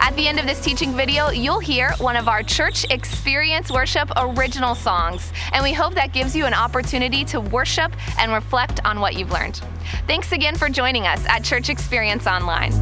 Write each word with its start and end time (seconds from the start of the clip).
At 0.00 0.14
the 0.16 0.28
end 0.28 0.38
of 0.38 0.46
this 0.46 0.60
teaching 0.60 0.94
video, 0.94 1.30
you'll 1.30 1.58
hear 1.58 1.92
one 1.98 2.16
of 2.16 2.28
our 2.28 2.42
Church 2.42 2.86
Experience 2.90 3.70
Worship 3.70 4.10
original 4.16 4.74
songs, 4.74 5.32
and 5.52 5.62
we 5.62 5.72
hope 5.72 5.94
that 5.94 6.12
gives 6.12 6.34
you 6.34 6.46
an 6.46 6.54
opportunity 6.54 7.24
to 7.26 7.40
worship 7.40 7.92
and 8.18 8.32
reflect 8.32 8.80
on 8.84 9.00
what 9.00 9.14
you've 9.16 9.32
learned. 9.32 9.60
Thanks 10.06 10.32
again 10.32 10.56
for 10.56 10.68
joining 10.68 11.06
us 11.06 11.24
at 11.26 11.44
Church 11.44 11.68
Experience 11.68 12.26
Online. 12.26 12.72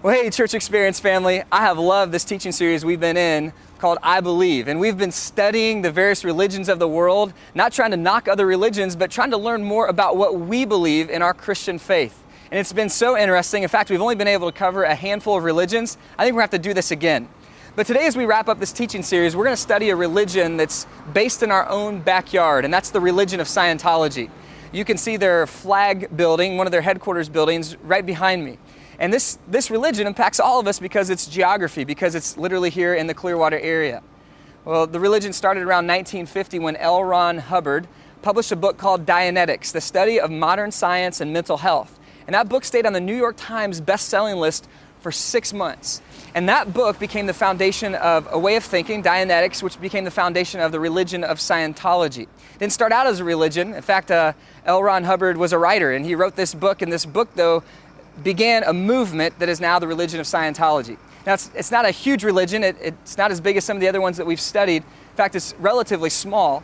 Well, 0.00 0.14
hey, 0.14 0.30
Church 0.30 0.54
Experience 0.54 1.00
family, 1.00 1.42
I 1.50 1.62
have 1.62 1.76
loved 1.76 2.12
this 2.12 2.24
teaching 2.24 2.52
series 2.52 2.84
we've 2.84 3.00
been 3.00 3.16
in 3.16 3.52
called 3.78 3.98
I 4.00 4.20
Believe. 4.20 4.68
And 4.68 4.78
we've 4.78 4.96
been 4.96 5.10
studying 5.10 5.82
the 5.82 5.90
various 5.90 6.22
religions 6.22 6.68
of 6.68 6.78
the 6.78 6.86
world, 6.86 7.32
not 7.52 7.72
trying 7.72 7.90
to 7.90 7.96
knock 7.96 8.28
other 8.28 8.46
religions, 8.46 8.94
but 8.94 9.10
trying 9.10 9.32
to 9.32 9.36
learn 9.36 9.64
more 9.64 9.88
about 9.88 10.16
what 10.16 10.38
we 10.38 10.64
believe 10.64 11.10
in 11.10 11.20
our 11.20 11.34
Christian 11.34 11.80
faith. 11.80 12.22
And 12.52 12.60
it's 12.60 12.72
been 12.72 12.88
so 12.88 13.18
interesting. 13.18 13.64
In 13.64 13.68
fact, 13.68 13.90
we've 13.90 14.00
only 14.00 14.14
been 14.14 14.28
able 14.28 14.48
to 14.48 14.56
cover 14.56 14.84
a 14.84 14.94
handful 14.94 15.36
of 15.36 15.42
religions. 15.42 15.98
I 16.16 16.22
think 16.22 16.36
we're 16.36 16.42
going 16.42 16.50
to 16.50 16.54
have 16.54 16.62
to 16.62 16.68
do 16.68 16.74
this 16.74 16.92
again. 16.92 17.28
But 17.74 17.88
today, 17.88 18.06
as 18.06 18.16
we 18.16 18.24
wrap 18.24 18.48
up 18.48 18.60
this 18.60 18.72
teaching 18.72 19.02
series, 19.02 19.34
we're 19.34 19.46
going 19.46 19.56
to 19.56 19.60
study 19.60 19.90
a 19.90 19.96
religion 19.96 20.56
that's 20.56 20.86
based 21.12 21.42
in 21.42 21.50
our 21.50 21.68
own 21.68 22.02
backyard, 22.02 22.64
and 22.64 22.72
that's 22.72 22.90
the 22.90 23.00
religion 23.00 23.40
of 23.40 23.48
Scientology. 23.48 24.30
You 24.70 24.84
can 24.84 24.96
see 24.96 25.16
their 25.16 25.48
flag 25.48 26.16
building, 26.16 26.56
one 26.56 26.68
of 26.68 26.70
their 26.70 26.82
headquarters 26.82 27.28
buildings, 27.28 27.76
right 27.78 28.06
behind 28.06 28.44
me. 28.44 28.58
And 28.98 29.12
this, 29.12 29.38
this 29.46 29.70
religion 29.70 30.06
impacts 30.06 30.40
all 30.40 30.58
of 30.58 30.66
us 30.66 30.78
because 30.78 31.10
it's 31.10 31.26
geography, 31.26 31.84
because 31.84 32.14
it's 32.14 32.36
literally 32.36 32.70
here 32.70 32.94
in 32.94 33.06
the 33.06 33.14
Clearwater 33.14 33.58
area. 33.58 34.02
Well, 34.64 34.86
the 34.86 35.00
religion 35.00 35.32
started 35.32 35.60
around 35.60 35.86
1950 35.86 36.58
when 36.58 36.76
L. 36.76 37.04
Ron 37.04 37.38
Hubbard 37.38 37.86
published 38.22 38.50
a 38.50 38.56
book 38.56 38.76
called 38.76 39.06
Dianetics, 39.06 39.72
the 39.72 39.80
study 39.80 40.18
of 40.20 40.30
modern 40.30 40.72
science 40.72 41.20
and 41.20 41.32
mental 41.32 41.58
health. 41.58 41.98
And 42.26 42.34
that 42.34 42.48
book 42.48 42.64
stayed 42.64 42.84
on 42.84 42.92
the 42.92 43.00
New 43.00 43.16
York 43.16 43.36
Times 43.38 43.80
best-selling 43.80 44.36
list 44.36 44.68
for 45.00 45.12
six 45.12 45.52
months. 45.52 46.02
And 46.34 46.48
that 46.48 46.74
book 46.74 46.98
became 46.98 47.26
the 47.26 47.34
foundation 47.34 47.94
of 47.94 48.28
a 48.30 48.38
way 48.38 48.56
of 48.56 48.64
thinking, 48.64 49.02
Dianetics, 49.02 49.62
which 49.62 49.80
became 49.80 50.04
the 50.04 50.10
foundation 50.10 50.60
of 50.60 50.72
the 50.72 50.80
religion 50.80 51.24
of 51.24 51.38
Scientology. 51.38 52.22
It 52.22 52.58
didn't 52.58 52.72
start 52.72 52.92
out 52.92 53.06
as 53.06 53.20
a 53.20 53.24
religion. 53.24 53.72
In 53.74 53.82
fact, 53.82 54.10
uh, 54.10 54.34
L. 54.66 54.82
Ron 54.82 55.04
Hubbard 55.04 55.36
was 55.36 55.52
a 55.52 55.58
writer, 55.58 55.92
and 55.92 56.04
he 56.04 56.14
wrote 56.14 56.36
this 56.36 56.54
book. 56.54 56.82
And 56.82 56.92
this 56.92 57.06
book, 57.06 57.28
though, 57.34 57.62
began 58.22 58.64
a 58.64 58.72
movement 58.72 59.38
that 59.38 59.48
is 59.48 59.60
now 59.60 59.78
the 59.78 59.86
religion 59.86 60.20
of 60.20 60.26
Scientology. 60.26 60.96
Now, 61.26 61.34
it's, 61.34 61.50
it's 61.54 61.70
not 61.70 61.84
a 61.84 61.90
huge 61.90 62.24
religion, 62.24 62.64
it, 62.64 62.76
it's 62.80 63.18
not 63.18 63.30
as 63.30 63.40
big 63.40 63.56
as 63.56 63.64
some 63.64 63.76
of 63.76 63.80
the 63.80 63.88
other 63.88 64.00
ones 64.00 64.16
that 64.16 64.26
we've 64.26 64.40
studied. 64.40 64.82
In 64.82 65.16
fact, 65.16 65.34
it's 65.34 65.54
relatively 65.58 66.10
small, 66.10 66.62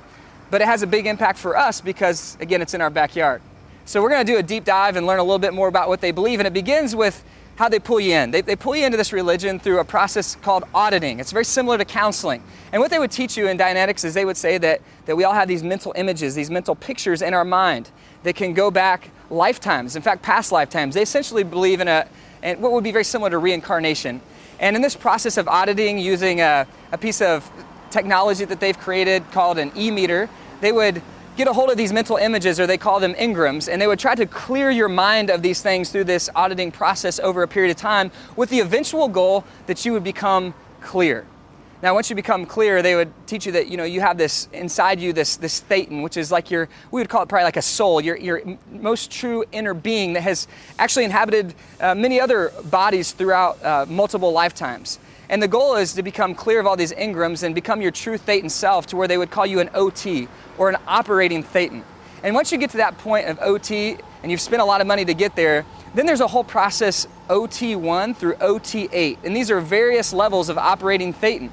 but 0.50 0.60
it 0.62 0.66
has 0.66 0.82
a 0.82 0.86
big 0.86 1.06
impact 1.06 1.38
for 1.38 1.56
us 1.56 1.80
because, 1.80 2.36
again, 2.40 2.62
it's 2.62 2.74
in 2.74 2.80
our 2.80 2.90
backyard. 2.90 3.42
So, 3.84 4.02
we're 4.02 4.10
going 4.10 4.24
to 4.24 4.32
do 4.32 4.38
a 4.38 4.42
deep 4.42 4.64
dive 4.64 4.96
and 4.96 5.06
learn 5.06 5.18
a 5.18 5.22
little 5.22 5.38
bit 5.38 5.52
more 5.52 5.68
about 5.68 5.88
what 5.88 6.00
they 6.00 6.12
believe, 6.12 6.40
and 6.40 6.46
it 6.46 6.54
begins 6.54 6.96
with 6.96 7.24
how 7.56 7.68
they 7.68 7.78
pull 7.78 8.00
you 8.00 8.14
in. 8.14 8.30
They, 8.30 8.40
they 8.40 8.56
pull 8.56 8.74
you 8.74 8.84
into 8.84 8.96
this 8.96 9.12
religion 9.12 9.60
through 9.60 9.78
a 9.78 9.84
process 9.84 10.34
called 10.36 10.64
auditing. 10.74 11.20
It's 11.20 11.30
very 11.30 11.44
similar 11.44 11.78
to 11.78 11.84
counseling. 11.84 12.42
And 12.72 12.80
what 12.80 12.90
they 12.90 12.98
would 12.98 13.12
teach 13.12 13.36
you 13.36 13.48
in 13.48 13.56
Dianetics 13.56 14.04
is 14.04 14.14
they 14.14 14.24
would 14.24 14.36
say 14.36 14.58
that, 14.58 14.80
that 15.06 15.16
we 15.16 15.24
all 15.24 15.34
have 15.34 15.46
these 15.46 15.62
mental 15.62 15.92
images, 15.96 16.34
these 16.34 16.50
mental 16.50 16.74
pictures 16.74 17.22
in 17.22 17.32
our 17.32 17.44
mind 17.44 17.90
that 18.24 18.34
can 18.34 18.54
go 18.54 18.70
back 18.70 19.10
lifetimes, 19.34 19.96
in 19.96 20.02
fact, 20.02 20.22
past 20.22 20.52
lifetimes. 20.52 20.94
They 20.94 21.02
essentially 21.02 21.44
believe 21.44 21.80
in 21.80 21.88
a, 21.88 22.06
and 22.42 22.60
what 22.60 22.72
would 22.72 22.84
be 22.84 22.92
very 22.92 23.04
similar 23.04 23.30
to 23.30 23.38
reincarnation. 23.38 24.20
And 24.60 24.76
in 24.76 24.82
this 24.82 24.96
process 24.96 25.36
of 25.36 25.48
auditing 25.48 25.98
using 25.98 26.40
a, 26.40 26.66
a 26.92 26.98
piece 26.98 27.20
of 27.20 27.50
technology 27.90 28.44
that 28.44 28.60
they've 28.60 28.78
created 28.78 29.30
called 29.32 29.58
an 29.58 29.72
e 29.76 29.90
meter, 29.90 30.28
they 30.60 30.72
would 30.72 31.02
get 31.36 31.48
a 31.48 31.52
hold 31.52 31.70
of 31.70 31.76
these 31.76 31.92
mental 31.92 32.16
images, 32.16 32.60
or 32.60 32.66
they 32.66 32.78
call 32.78 33.00
them 33.00 33.14
engrams, 33.14 33.70
and 33.70 33.82
they 33.82 33.86
would 33.86 33.98
try 33.98 34.14
to 34.14 34.26
clear 34.26 34.70
your 34.70 34.88
mind 34.88 35.30
of 35.30 35.42
these 35.42 35.60
things 35.60 35.90
through 35.90 36.04
this 36.04 36.30
auditing 36.34 36.70
process 36.70 37.18
over 37.18 37.42
a 37.42 37.48
period 37.48 37.70
of 37.70 37.76
time 37.76 38.10
with 38.36 38.50
the 38.50 38.60
eventual 38.60 39.08
goal 39.08 39.44
that 39.66 39.84
you 39.84 39.92
would 39.92 40.04
become 40.04 40.54
clear. 40.80 41.26
Now, 41.84 41.92
once 41.92 42.08
you 42.08 42.16
become 42.16 42.46
clear, 42.46 42.80
they 42.80 42.94
would 42.94 43.12
teach 43.26 43.44
you 43.44 43.52
that 43.52 43.68
you 43.68 43.76
know 43.76 43.84
you 43.84 44.00
have 44.00 44.16
this 44.16 44.48
inside 44.54 44.98
you, 44.98 45.12
this 45.12 45.36
this 45.36 45.60
thetan, 45.60 46.02
which 46.02 46.16
is 46.16 46.32
like 46.32 46.50
your 46.50 46.66
we 46.90 47.02
would 47.02 47.10
call 47.10 47.22
it 47.22 47.28
probably 47.28 47.44
like 47.44 47.58
a 47.58 47.62
soul, 47.62 48.00
your 48.00 48.16
your 48.16 48.40
most 48.70 49.10
true 49.10 49.44
inner 49.52 49.74
being 49.74 50.14
that 50.14 50.22
has 50.22 50.48
actually 50.78 51.04
inhabited 51.04 51.54
uh, 51.80 51.94
many 51.94 52.18
other 52.18 52.52
bodies 52.70 53.12
throughout 53.12 53.62
uh, 53.62 53.84
multiple 53.86 54.32
lifetimes. 54.32 54.98
And 55.28 55.42
the 55.42 55.48
goal 55.48 55.76
is 55.76 55.92
to 55.92 56.02
become 56.02 56.34
clear 56.34 56.58
of 56.58 56.66
all 56.66 56.74
these 56.74 56.94
engrams 56.94 57.42
and 57.42 57.54
become 57.54 57.82
your 57.82 57.90
true 57.90 58.16
thetan 58.16 58.50
self, 58.50 58.86
to 58.86 58.96
where 58.96 59.06
they 59.06 59.18
would 59.18 59.30
call 59.30 59.44
you 59.44 59.60
an 59.60 59.68
OT 59.74 60.26
or 60.56 60.70
an 60.70 60.78
operating 60.86 61.44
thetan. 61.44 61.82
And 62.22 62.34
once 62.34 62.50
you 62.50 62.56
get 62.56 62.70
to 62.70 62.78
that 62.78 62.96
point 62.96 63.26
of 63.26 63.38
OT, 63.42 63.98
and 64.22 64.32
you've 64.32 64.40
spent 64.40 64.62
a 64.62 64.64
lot 64.64 64.80
of 64.80 64.86
money 64.86 65.04
to 65.04 65.12
get 65.12 65.36
there, 65.36 65.66
then 65.94 66.06
there's 66.06 66.22
a 66.22 66.26
whole 66.26 66.44
process 66.44 67.06
OT1 67.28 68.16
through 68.16 68.36
OT8, 68.36 69.18
and 69.22 69.36
these 69.36 69.50
are 69.50 69.60
various 69.60 70.14
levels 70.14 70.48
of 70.48 70.56
operating 70.56 71.12
thetan 71.12 71.50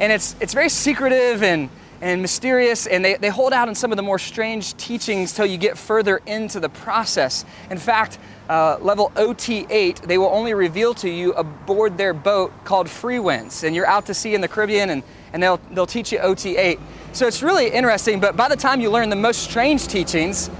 and 0.00 0.10
it's, 0.10 0.34
it's 0.40 0.54
very 0.54 0.70
secretive 0.70 1.42
and, 1.42 1.68
and 2.00 2.22
mysterious, 2.22 2.86
and 2.86 3.04
they, 3.04 3.14
they 3.14 3.28
hold 3.28 3.52
out 3.52 3.68
on 3.68 3.74
some 3.74 3.92
of 3.92 3.96
the 3.96 4.02
more 4.02 4.18
strange 4.18 4.74
teachings 4.78 5.32
till 5.32 5.44
you 5.44 5.58
get 5.58 5.76
further 5.76 6.22
into 6.26 6.58
the 6.58 6.70
process. 6.70 7.44
In 7.70 7.76
fact, 7.76 8.18
uh, 8.48 8.78
level 8.80 9.12
OT8, 9.14 10.00
they 10.06 10.16
will 10.16 10.30
only 10.30 10.54
reveal 10.54 10.94
to 10.94 11.08
you 11.08 11.34
aboard 11.34 11.98
their 11.98 12.14
boat 12.14 12.52
called 12.64 12.86
Freewinds, 12.86 13.62
and 13.62 13.76
you're 13.76 13.86
out 13.86 14.06
to 14.06 14.14
sea 14.14 14.34
in 14.34 14.40
the 14.40 14.48
Caribbean, 14.48 14.88
and, 14.88 15.02
and 15.34 15.42
they'll, 15.42 15.60
they'll 15.70 15.86
teach 15.86 16.10
you 16.10 16.18
OT8. 16.18 16.80
So 17.12 17.26
it's 17.26 17.42
really 17.42 17.68
interesting, 17.68 18.20
but 18.20 18.36
by 18.36 18.48
the 18.48 18.56
time 18.56 18.80
you 18.80 18.90
learn 18.90 19.10
the 19.10 19.16
most 19.16 19.42
strange 19.42 19.86
teachings, 19.86 20.50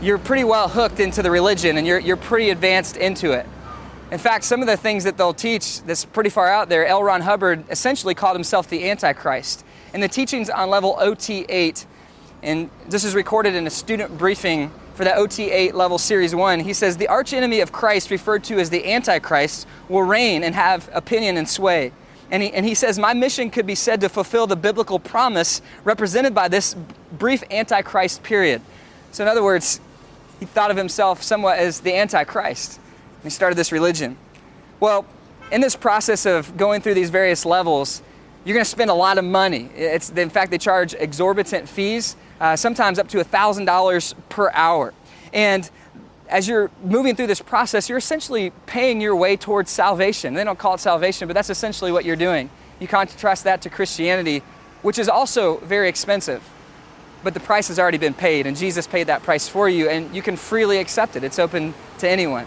you're 0.00 0.18
pretty 0.18 0.44
well 0.44 0.68
hooked 0.68 1.00
into 1.00 1.22
the 1.22 1.30
religion 1.30 1.76
and 1.76 1.86
you're, 1.86 1.98
you're 1.98 2.16
pretty 2.16 2.50
advanced 2.50 2.96
into 2.96 3.32
it. 3.32 3.46
In 4.10 4.18
fact, 4.18 4.44
some 4.44 4.62
of 4.62 4.66
the 4.66 4.76
things 4.76 5.04
that 5.04 5.18
they'll 5.18 5.34
teach 5.34 5.82
that's 5.82 6.06
pretty 6.06 6.30
far 6.30 6.48
out 6.48 6.70
there, 6.70 6.86
L. 6.86 7.02
Ron 7.02 7.20
Hubbard 7.20 7.64
essentially 7.68 8.14
called 8.14 8.36
himself 8.36 8.68
the 8.68 8.88
Antichrist. 8.88 9.66
And 9.92 10.02
the 10.02 10.08
teachings 10.08 10.48
on 10.48 10.70
level 10.70 10.96
OT8, 10.98 11.84
and 12.42 12.70
this 12.88 13.04
is 13.04 13.14
recorded 13.14 13.54
in 13.54 13.66
a 13.66 13.70
student 13.70 14.16
briefing 14.16 14.70
for 14.94 15.04
the 15.04 15.10
OT8 15.10 15.74
level 15.74 15.98
series 15.98 16.34
1, 16.34 16.60
he 16.60 16.72
says, 16.72 16.96
The 16.96 17.08
archenemy 17.08 17.60
of 17.60 17.70
Christ, 17.70 18.10
referred 18.10 18.44
to 18.44 18.58
as 18.58 18.70
the 18.70 18.90
Antichrist, 18.90 19.66
will 19.90 20.02
reign 20.02 20.42
and 20.42 20.54
have 20.54 20.88
opinion 20.94 21.36
and 21.36 21.48
sway. 21.48 21.92
And 22.30 22.42
he, 22.42 22.52
and 22.52 22.64
he 22.64 22.74
says, 22.74 22.98
My 22.98 23.12
mission 23.12 23.50
could 23.50 23.66
be 23.66 23.74
said 23.74 24.00
to 24.00 24.08
fulfill 24.08 24.46
the 24.46 24.56
biblical 24.56 24.98
promise 24.98 25.60
represented 25.84 26.34
by 26.34 26.48
this 26.48 26.74
brief 27.12 27.44
Antichrist 27.50 28.22
period. 28.22 28.62
So, 29.12 29.22
in 29.22 29.28
other 29.28 29.42
words, 29.42 29.80
he 30.40 30.46
thought 30.46 30.70
of 30.70 30.78
himself 30.78 31.22
somewhat 31.22 31.58
as 31.58 31.80
the 31.80 31.94
Antichrist. 31.94 32.80
He 33.22 33.30
started 33.30 33.56
this 33.56 33.72
religion. 33.72 34.16
Well, 34.80 35.06
in 35.50 35.60
this 35.60 35.76
process 35.76 36.26
of 36.26 36.56
going 36.56 36.80
through 36.80 36.94
these 36.94 37.10
various 37.10 37.44
levels, 37.44 38.02
you're 38.44 38.54
going 38.54 38.64
to 38.64 38.70
spend 38.70 38.90
a 38.90 38.94
lot 38.94 39.18
of 39.18 39.24
money. 39.24 39.70
It's, 39.74 40.10
in 40.10 40.30
fact, 40.30 40.50
they 40.50 40.58
charge 40.58 40.94
exorbitant 40.94 41.68
fees, 41.68 42.16
uh, 42.40 42.56
sometimes 42.56 42.98
up 42.98 43.08
to 43.08 43.18
$1,000 43.18 44.14
per 44.28 44.50
hour. 44.52 44.94
And 45.32 45.68
as 46.28 46.46
you're 46.46 46.70
moving 46.82 47.16
through 47.16 47.26
this 47.26 47.40
process, 47.40 47.88
you're 47.88 47.98
essentially 47.98 48.52
paying 48.66 49.00
your 49.00 49.16
way 49.16 49.36
towards 49.36 49.70
salvation. 49.70 50.34
They 50.34 50.44
don't 50.44 50.58
call 50.58 50.74
it 50.74 50.80
salvation, 50.80 51.26
but 51.26 51.34
that's 51.34 51.50
essentially 51.50 51.92
what 51.92 52.04
you're 52.04 52.16
doing. 52.16 52.50
You 52.80 52.86
contrast 52.86 53.44
that 53.44 53.62
to 53.62 53.70
Christianity, 53.70 54.42
which 54.82 54.98
is 54.98 55.08
also 55.08 55.58
very 55.58 55.88
expensive. 55.88 56.42
But 57.24 57.34
the 57.34 57.40
price 57.40 57.68
has 57.68 57.78
already 57.78 57.98
been 57.98 58.14
paid, 58.14 58.46
and 58.46 58.56
Jesus 58.56 58.86
paid 58.86 59.08
that 59.08 59.22
price 59.24 59.48
for 59.48 59.68
you, 59.68 59.88
and 59.88 60.14
you 60.14 60.22
can 60.22 60.36
freely 60.36 60.78
accept 60.78 61.16
it. 61.16 61.24
It's 61.24 61.38
open 61.38 61.74
to 61.98 62.08
anyone. 62.08 62.46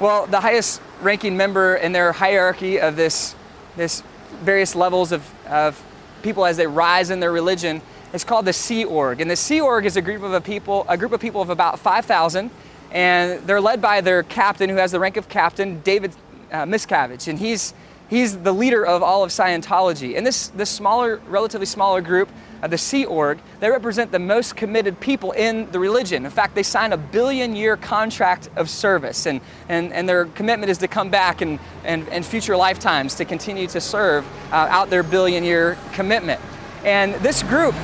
Well, 0.00 0.26
the 0.26 0.40
highest 0.40 0.80
ranking 1.00 1.36
member 1.36 1.76
in 1.76 1.92
their 1.92 2.12
hierarchy 2.12 2.80
of 2.80 2.96
this, 2.96 3.34
this 3.76 4.02
various 4.42 4.74
levels 4.74 5.12
of, 5.12 5.28
of 5.46 5.82
people 6.22 6.44
as 6.44 6.56
they 6.56 6.66
rise 6.66 7.10
in 7.10 7.20
their 7.20 7.32
religion 7.32 7.82
is 8.12 8.24
called 8.24 8.44
the 8.44 8.52
Sea 8.52 8.84
Org. 8.84 9.20
And 9.20 9.30
the 9.30 9.36
Sea 9.36 9.60
Org 9.60 9.86
is 9.86 9.96
a 9.96 10.02
group 10.02 10.22
of 10.22 10.32
a 10.32 10.40
people, 10.40 10.84
a 10.88 10.96
group 10.96 11.12
of 11.12 11.20
people 11.20 11.40
of 11.40 11.50
about 11.50 11.78
5,000, 11.78 12.50
and 12.90 13.46
they're 13.46 13.60
led 13.60 13.80
by 13.80 14.00
their 14.00 14.22
captain, 14.22 14.68
who 14.68 14.76
has 14.76 14.92
the 14.92 15.00
rank 15.00 15.16
of 15.16 15.28
captain, 15.28 15.80
David 15.80 16.12
uh, 16.50 16.64
Miscavige, 16.64 17.28
and 17.28 17.38
he's 17.38 17.72
he's 18.12 18.36
the 18.36 18.52
leader 18.52 18.84
of 18.84 19.02
all 19.02 19.24
of 19.24 19.30
Scientology. 19.30 20.18
And 20.18 20.26
this 20.26 20.48
this 20.48 20.68
smaller, 20.68 21.16
relatively 21.28 21.66
smaller 21.66 22.02
group, 22.02 22.28
uh, 22.62 22.68
the 22.68 22.76
Sea 22.78 23.06
Org, 23.06 23.38
they 23.58 23.70
represent 23.70 24.12
the 24.12 24.18
most 24.18 24.54
committed 24.54 25.00
people 25.00 25.32
in 25.32 25.70
the 25.72 25.80
religion. 25.80 26.24
In 26.26 26.30
fact, 26.30 26.54
they 26.54 26.62
sign 26.62 26.92
a 26.92 26.96
billion 26.96 27.56
year 27.56 27.76
contract 27.76 28.50
of 28.54 28.68
service, 28.68 29.26
and, 29.26 29.40
and, 29.68 29.92
and 29.92 30.06
their 30.06 30.26
commitment 30.26 30.70
is 30.70 30.78
to 30.78 30.88
come 30.88 31.08
back 31.08 31.40
and, 31.40 31.58
and, 31.84 32.06
and 32.10 32.24
future 32.24 32.56
lifetimes 32.56 33.14
to 33.14 33.24
continue 33.24 33.66
to 33.68 33.80
serve 33.80 34.26
uh, 34.52 34.68
out 34.70 34.90
their 34.90 35.02
billion 35.02 35.42
year 35.42 35.78
commitment. 35.92 36.40
And 36.84 37.14
this 37.14 37.42
group, 37.42 37.74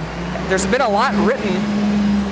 there's 0.49 0.67
been 0.67 0.83
a 0.83 0.89
lot 0.89 1.15
written 1.27 1.57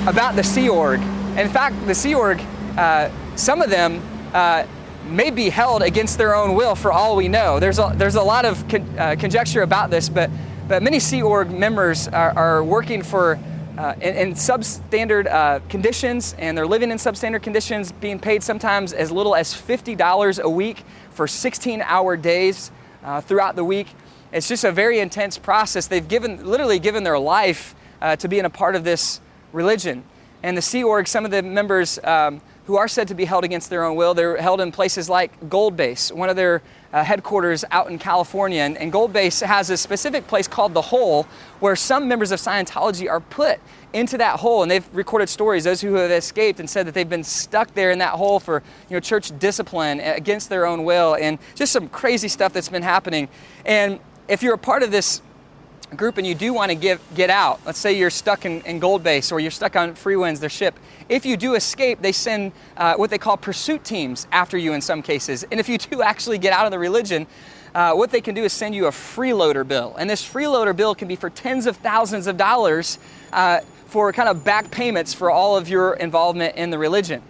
about 0.07 0.35
the 0.35 0.43
Sea 0.43 0.69
Org. 0.69 1.01
In 1.35 1.49
fact, 1.49 1.75
the 1.87 1.95
Sea 1.95 2.13
Org, 2.13 2.41
uh, 2.77 3.09
some 3.35 3.61
of 3.61 3.69
them 3.69 4.01
uh, 4.33 4.65
may 5.09 5.31
be 5.31 5.49
held 5.49 5.81
against 5.81 6.17
their 6.17 6.35
own 6.35 6.55
will 6.55 6.75
for 6.75 6.91
all 6.91 7.15
we 7.15 7.27
know. 7.27 7.59
There's 7.59 7.79
a, 7.79 7.93
there's 7.95 8.15
a 8.15 8.21
lot 8.21 8.45
of 8.45 8.67
con- 8.67 8.99
uh, 8.99 9.15
conjecture 9.19 9.61
about 9.61 9.89
this, 9.89 10.09
but, 10.09 10.29
but 10.67 10.83
many 10.83 10.99
Sea 10.99 11.21
Org 11.21 11.51
members 11.51 12.07
are, 12.07 12.37
are 12.37 12.63
working 12.63 13.01
for 13.01 13.39
uh, 13.77 13.93
in, 14.01 14.15
in, 14.15 14.33
substandard 14.33 15.27
uh, 15.27 15.59
conditions, 15.69 16.35
and 16.39 16.57
they're 16.57 16.65
living 16.65 16.89
in 16.89 16.97
substandard 16.97 17.43
conditions, 17.43 17.91
being 17.91 18.17
paid 18.17 18.41
sometimes 18.41 18.91
as 18.91 19.11
little 19.11 19.35
as 19.35 19.53
$50 19.53 20.39
a 20.39 20.49
week 20.49 20.83
for 21.11 21.27
16 21.27 21.81
hour 21.83 22.17
days 22.17 22.71
uh, 23.03 23.21
throughout 23.21 23.55
the 23.55 23.63
week. 23.63 23.87
It's 24.31 24.47
just 24.47 24.63
a 24.63 24.71
very 24.71 24.99
intense 24.99 25.37
process. 25.37 25.87
They've 25.87 26.07
given, 26.07 26.43
literally 26.45 26.79
given 26.79 27.03
their 27.03 27.19
life 27.19 27.75
uh, 28.01 28.15
to 28.15 28.27
being 28.27 28.45
a 28.45 28.49
part 28.49 28.75
of 28.75 28.83
this 28.83 29.21
religion. 29.53 30.03
And 30.43 30.57
the 30.57 30.61
Sea 30.61 30.83
Org, 30.83 31.07
some 31.07 31.23
of 31.23 31.31
the 31.31 31.43
members 31.43 31.99
um, 32.03 32.41
who 32.67 32.75
are 32.75 32.89
said 32.89 33.07
to 33.07 33.15
be 33.15 33.23
held 33.23 33.45
against 33.45 33.69
their 33.69 33.85
own 33.85 33.95
will. 33.95 34.13
They're 34.13 34.35
held 34.35 34.59
in 34.59 34.73
places 34.73 35.09
like 35.09 35.49
Gold 35.49 35.77
Base, 35.77 36.11
one 36.11 36.29
of 36.29 36.35
their 36.35 36.61
uh, 36.91 37.01
headquarters 37.01 37.63
out 37.71 37.89
in 37.89 37.97
California. 37.97 38.61
And, 38.61 38.77
and, 38.77 38.91
Gold 38.91 39.13
Base 39.13 39.39
has 39.39 39.69
a 39.69 39.77
specific 39.77 40.27
place 40.27 40.49
called 40.49 40.73
the 40.73 40.81
Hole, 40.81 41.25
where 41.61 41.77
some 41.77 42.09
members 42.09 42.31
of 42.31 42.39
Scientology 42.41 43.09
are 43.09 43.21
put 43.21 43.61
into 43.93 44.17
that 44.17 44.41
hole. 44.41 44.63
And 44.63 44.69
they've 44.69 44.87
recorded 44.93 45.29
stories, 45.29 45.63
those 45.63 45.79
who 45.79 45.93
have 45.93 46.11
escaped, 46.11 46.59
and 46.59 46.69
said 46.69 46.85
that 46.87 46.93
they've 46.93 47.07
been 47.07 47.23
stuck 47.23 47.73
there 47.73 47.91
in 47.91 47.99
that 47.99 48.11
hole 48.11 48.37
for 48.37 48.61
you 48.89 48.95
know, 48.95 48.99
church 48.99 49.31
discipline 49.39 50.01
against 50.01 50.49
their 50.49 50.65
own 50.65 50.83
will, 50.83 51.15
and 51.15 51.39
just 51.55 51.71
some 51.71 51.87
crazy 51.87 52.27
stuff 52.27 52.51
that's 52.51 52.69
been 52.69 52.83
happening. 52.83 53.29
And 53.65 53.99
if 54.27 54.43
you're 54.43 54.55
a 54.55 54.59
part 54.59 54.83
of 54.83 54.91
this 54.91 55.21
group 55.95 56.17
and 56.17 56.27
you 56.27 56.35
do 56.35 56.53
want 56.53 56.69
to 56.69 56.75
give, 56.75 57.01
get 57.15 57.29
out, 57.29 57.59
let's 57.65 57.79
say 57.79 57.97
you're 57.97 58.09
stuck 58.09 58.45
in, 58.45 58.61
in 58.61 58.79
Gold 58.79 59.03
Base 59.03 59.31
or 59.31 59.39
you're 59.39 59.51
stuck 59.51 59.75
on 59.75 59.93
Freewinds, 59.93 60.39
their 60.39 60.49
ship, 60.49 60.79
if 61.09 61.25
you 61.25 61.37
do 61.37 61.55
escape, 61.55 62.01
they 62.01 62.11
send 62.11 62.51
uh, 62.75 62.95
what 62.95 63.09
they 63.09 63.17
call 63.17 63.37
pursuit 63.37 63.83
teams 63.83 64.27
after 64.31 64.57
you 64.57 64.73
in 64.73 64.81
some 64.81 65.01
cases. 65.01 65.45
And 65.49 65.59
if 65.59 65.69
you 65.69 65.77
do 65.77 66.01
actually 66.01 66.37
get 66.37 66.53
out 66.53 66.65
of 66.65 66.71
the 66.71 66.79
religion, 66.79 67.27
uh, 67.73 67.93
what 67.93 68.11
they 68.11 68.21
can 68.21 68.35
do 68.35 68.43
is 68.43 68.53
send 68.53 68.75
you 68.75 68.87
a 68.87 68.91
freeloader 68.91 69.67
bill. 69.67 69.95
And 69.97 70.09
this 70.09 70.27
freeloader 70.27 70.75
bill 70.75 70.95
can 70.95 71.07
be 71.07 71.15
for 71.15 71.29
tens 71.29 71.65
of 71.65 71.77
thousands 71.77 72.27
of 72.27 72.37
dollars 72.37 72.99
uh, 73.31 73.61
for 73.85 74.11
kind 74.11 74.27
of 74.27 74.43
back 74.43 74.69
payments 74.71 75.13
for 75.13 75.31
all 75.31 75.55
of 75.55 75.69
your 75.69 75.93
involvement 75.93 76.55
in 76.55 76.69
the 76.69 76.77
religion 76.77 77.21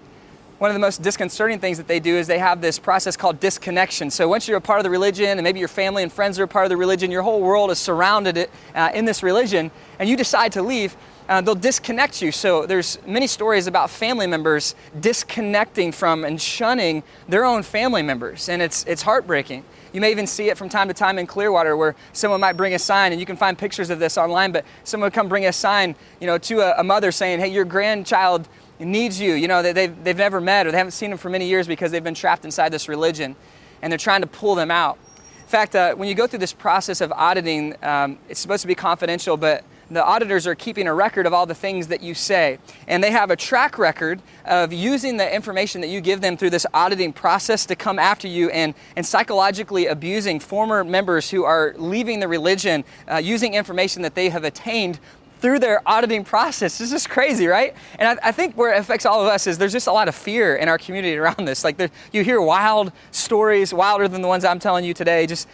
one 0.59 0.71
of 0.71 0.75
the 0.75 0.79
most 0.79 1.03
disconcerting 1.03 1.59
things 1.59 1.77
that 1.77 1.87
they 1.87 1.99
do 1.99 2.15
is 2.15 2.25
they 2.25 2.39
have 2.39 2.61
this 2.61 2.79
process 2.79 3.15
called 3.15 3.39
disconnection. 3.39 4.09
So 4.09 4.27
once 4.27 4.47
you're 4.47 4.57
a 4.57 4.61
part 4.61 4.79
of 4.79 4.83
the 4.83 4.89
religion, 4.89 5.37
and 5.37 5.43
maybe 5.43 5.59
your 5.59 5.67
family 5.67 6.01
and 6.01 6.11
friends 6.11 6.39
are 6.39 6.43
a 6.43 6.47
part 6.47 6.65
of 6.65 6.69
the 6.69 6.77
religion, 6.77 7.11
your 7.11 7.21
whole 7.21 7.41
world 7.41 7.69
is 7.69 7.77
surrounded 7.77 8.37
it, 8.37 8.49
uh, 8.73 8.89
in 8.93 9.05
this 9.05 9.21
religion, 9.21 9.69
and 9.99 10.09
you 10.09 10.17
decide 10.17 10.51
to 10.53 10.63
leave, 10.63 10.95
uh, 11.29 11.41
they'll 11.41 11.55
disconnect 11.55 12.21
you. 12.21 12.31
So 12.31 12.65
there's 12.65 12.97
many 13.05 13.27
stories 13.27 13.67
about 13.67 13.89
family 13.89 14.25
members 14.25 14.73
disconnecting 14.99 15.91
from 15.91 16.23
and 16.23 16.41
shunning 16.41 17.03
their 17.27 17.45
own 17.45 17.63
family 17.63 18.01
members, 18.01 18.49
and 18.49 18.61
it's 18.61 18.83
it's 18.85 19.01
heartbreaking. 19.01 19.63
You 19.93 20.01
may 20.01 20.11
even 20.11 20.25
see 20.25 20.49
it 20.49 20.57
from 20.57 20.69
time 20.69 20.87
to 20.87 20.93
time 20.93 21.19
in 21.19 21.27
Clearwater 21.27 21.75
where 21.75 21.95
someone 22.13 22.39
might 22.39 22.53
bring 22.53 22.73
a 22.73 22.79
sign, 22.79 23.11
and 23.11 23.19
you 23.19 23.25
can 23.25 23.35
find 23.35 23.57
pictures 23.57 23.89
of 23.89 23.99
this 23.99 24.17
online, 24.17 24.51
but 24.51 24.65
someone 24.83 25.07
would 25.07 25.13
come 25.13 25.27
bring 25.27 25.45
a 25.45 25.53
sign, 25.53 25.95
you 26.19 26.27
know, 26.27 26.37
to 26.37 26.59
a, 26.59 26.79
a 26.79 26.83
mother 26.83 27.11
saying, 27.11 27.39
hey, 27.39 27.47
your 27.47 27.65
grandchild 27.65 28.47
needs 28.79 29.19
you. 29.19 29.33
You 29.33 29.47
know, 29.47 29.61
they've, 29.61 30.03
they've 30.03 30.17
never 30.17 30.39
met 30.39 30.67
or 30.67 30.71
they 30.71 30.77
haven't 30.77 30.91
seen 30.91 31.11
him 31.11 31.17
for 31.17 31.29
many 31.29 31.47
years 31.47 31.67
because 31.67 31.91
they've 31.91 32.03
been 32.03 32.13
trapped 32.13 32.45
inside 32.45 32.69
this 32.69 32.87
religion 32.87 33.35
and 33.81 33.91
they're 33.91 33.97
trying 33.97 34.21
to 34.21 34.27
pull 34.27 34.55
them 34.55 34.71
out. 34.71 34.97
In 35.39 35.47
fact, 35.47 35.75
uh, 35.75 35.95
when 35.95 36.09
you 36.09 36.15
go 36.15 36.27
through 36.27 36.39
this 36.39 36.53
process 36.53 36.99
of 36.99 37.11
auditing, 37.13 37.75
um, 37.83 38.17
it's 38.27 38.39
supposed 38.39 38.61
to 38.61 38.67
be 38.67 38.75
confidential, 38.75 39.37
but 39.37 39.63
the 39.89 40.03
auditors 40.03 40.45
are 40.45 40.55
keeping 40.55 40.87
a 40.87 40.93
record 40.93 41.25
of 41.25 41.33
all 41.33 41.45
the 41.45 41.55
things 41.55 41.87
that 41.87 42.01
you 42.01 42.13
say. 42.13 42.59
And 42.87 43.01
they 43.01 43.11
have 43.11 43.31
a 43.31 43.35
track 43.35 43.77
record 43.77 44.21
of 44.45 44.73
using 44.73 45.17
the 45.17 45.33
information 45.33 45.81
that 45.81 45.87
you 45.87 46.01
give 46.01 46.19
them 46.19 46.35
through 46.35 46.49
this 46.49 46.65
auditing 46.73 47.13
process 47.13 47.65
to 47.67 47.75
come 47.75 47.97
after 47.97 48.27
you 48.27 48.49
and, 48.49 48.73
and 48.95 49.05
psychologically 49.05 49.87
abusing 49.87 50.39
former 50.39 50.83
members 50.83 51.29
who 51.29 51.45
are 51.45 51.73
leaving 51.77 52.19
the 52.19 52.27
religion 52.27 52.83
uh, 53.09 53.15
using 53.15 53.53
information 53.53 54.01
that 54.01 54.15
they 54.15 54.29
have 54.29 54.43
attained 54.43 54.99
through 55.39 55.59
their 55.59 55.81
auditing 55.85 56.23
process. 56.23 56.77
This 56.77 56.91
is 56.91 57.05
crazy, 57.07 57.47
right? 57.47 57.75
And 57.99 58.19
I, 58.19 58.29
I, 58.29 58.31
think 58.31 58.55
where 58.55 58.73
it 58.73 58.79
affects 58.79 59.05
all 59.05 59.21
of 59.21 59.27
us 59.27 59.47
is 59.47 59.57
there's 59.57 59.71
just 59.71 59.87
a 59.87 59.91
lot 59.91 60.07
of 60.07 60.15
fear 60.15 60.55
in 60.55 60.67
our 60.67 60.77
community 60.77 61.17
around 61.17 61.45
this. 61.45 61.63
Like 61.63 61.77
there, 61.77 61.89
you 62.11 62.23
hear 62.23 62.41
wild 62.41 62.91
stories, 63.11 63.73
wilder 63.73 64.07
than 64.07 64.21
the 64.21 64.27
ones 64.27 64.43
I'm 64.43 64.59
telling 64.59 64.83
you 64.85 64.93
today, 64.93 65.27
just 65.27 65.47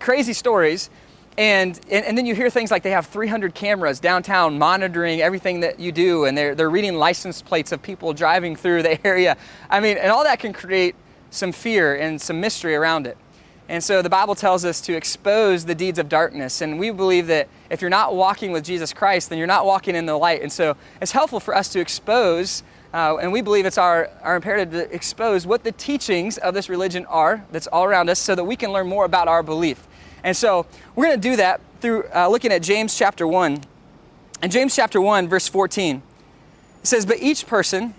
crazy 0.00 0.32
stories. 0.32 0.90
And, 1.38 1.78
and, 1.90 2.04
and 2.06 2.16
then 2.16 2.24
you 2.24 2.34
hear 2.34 2.48
things 2.48 2.70
like 2.70 2.82
they 2.82 2.92
have 2.92 3.06
300 3.06 3.54
cameras 3.54 4.00
downtown 4.00 4.58
monitoring 4.58 5.20
everything 5.20 5.60
that 5.60 5.78
you 5.78 5.92
do, 5.92 6.24
and 6.24 6.36
they're, 6.36 6.54
they're 6.54 6.70
reading 6.70 6.94
license 6.94 7.42
plates 7.42 7.72
of 7.72 7.82
people 7.82 8.14
driving 8.14 8.56
through 8.56 8.82
the 8.82 9.06
area. 9.06 9.36
I 9.68 9.80
mean, 9.80 9.98
and 9.98 10.10
all 10.10 10.24
that 10.24 10.38
can 10.38 10.54
create 10.54 10.94
some 11.30 11.52
fear 11.52 11.94
and 11.94 12.20
some 12.20 12.40
mystery 12.40 12.74
around 12.74 13.06
it. 13.06 13.18
And 13.68 13.82
so 13.82 14.00
the 14.00 14.10
Bible 14.10 14.36
tells 14.36 14.64
us 14.64 14.80
to 14.82 14.94
expose 14.94 15.64
the 15.64 15.74
deeds 15.74 15.98
of 15.98 16.08
darkness. 16.08 16.60
And 16.60 16.78
we 16.78 16.90
believe 16.90 17.26
that 17.26 17.48
if 17.68 17.80
you're 17.80 17.90
not 17.90 18.14
walking 18.14 18.52
with 18.52 18.64
Jesus 18.64 18.92
Christ, 18.92 19.28
then 19.28 19.38
you're 19.38 19.46
not 19.46 19.66
walking 19.66 19.96
in 19.96 20.06
the 20.06 20.16
light. 20.16 20.42
And 20.42 20.52
so 20.52 20.76
it's 21.00 21.10
helpful 21.10 21.40
for 21.40 21.54
us 21.54 21.68
to 21.70 21.80
expose, 21.80 22.62
uh, 22.94 23.16
and 23.16 23.32
we 23.32 23.40
believe 23.40 23.66
it's 23.66 23.78
our, 23.78 24.08
our 24.22 24.36
imperative 24.36 24.70
to 24.72 24.94
expose 24.94 25.46
what 25.46 25.64
the 25.64 25.72
teachings 25.72 26.38
of 26.38 26.54
this 26.54 26.68
religion 26.68 27.04
are 27.06 27.44
that's 27.50 27.66
all 27.66 27.84
around 27.84 28.08
us 28.08 28.20
so 28.20 28.36
that 28.36 28.44
we 28.44 28.54
can 28.54 28.72
learn 28.72 28.86
more 28.86 29.04
about 29.04 29.26
our 29.26 29.42
belief. 29.42 29.88
And 30.22 30.36
so 30.36 30.66
we're 30.94 31.06
going 31.06 31.20
to 31.20 31.28
do 31.28 31.36
that 31.36 31.60
through 31.80 32.04
uh, 32.14 32.28
looking 32.28 32.52
at 32.52 32.62
James 32.62 32.96
chapter 32.96 33.26
1. 33.26 33.62
In 34.42 34.50
James 34.50 34.76
chapter 34.76 35.00
1, 35.00 35.28
verse 35.28 35.48
14, 35.48 36.02
it 36.82 36.86
says, 36.86 37.04
But 37.04 37.20
each 37.20 37.48
person, 37.48 37.94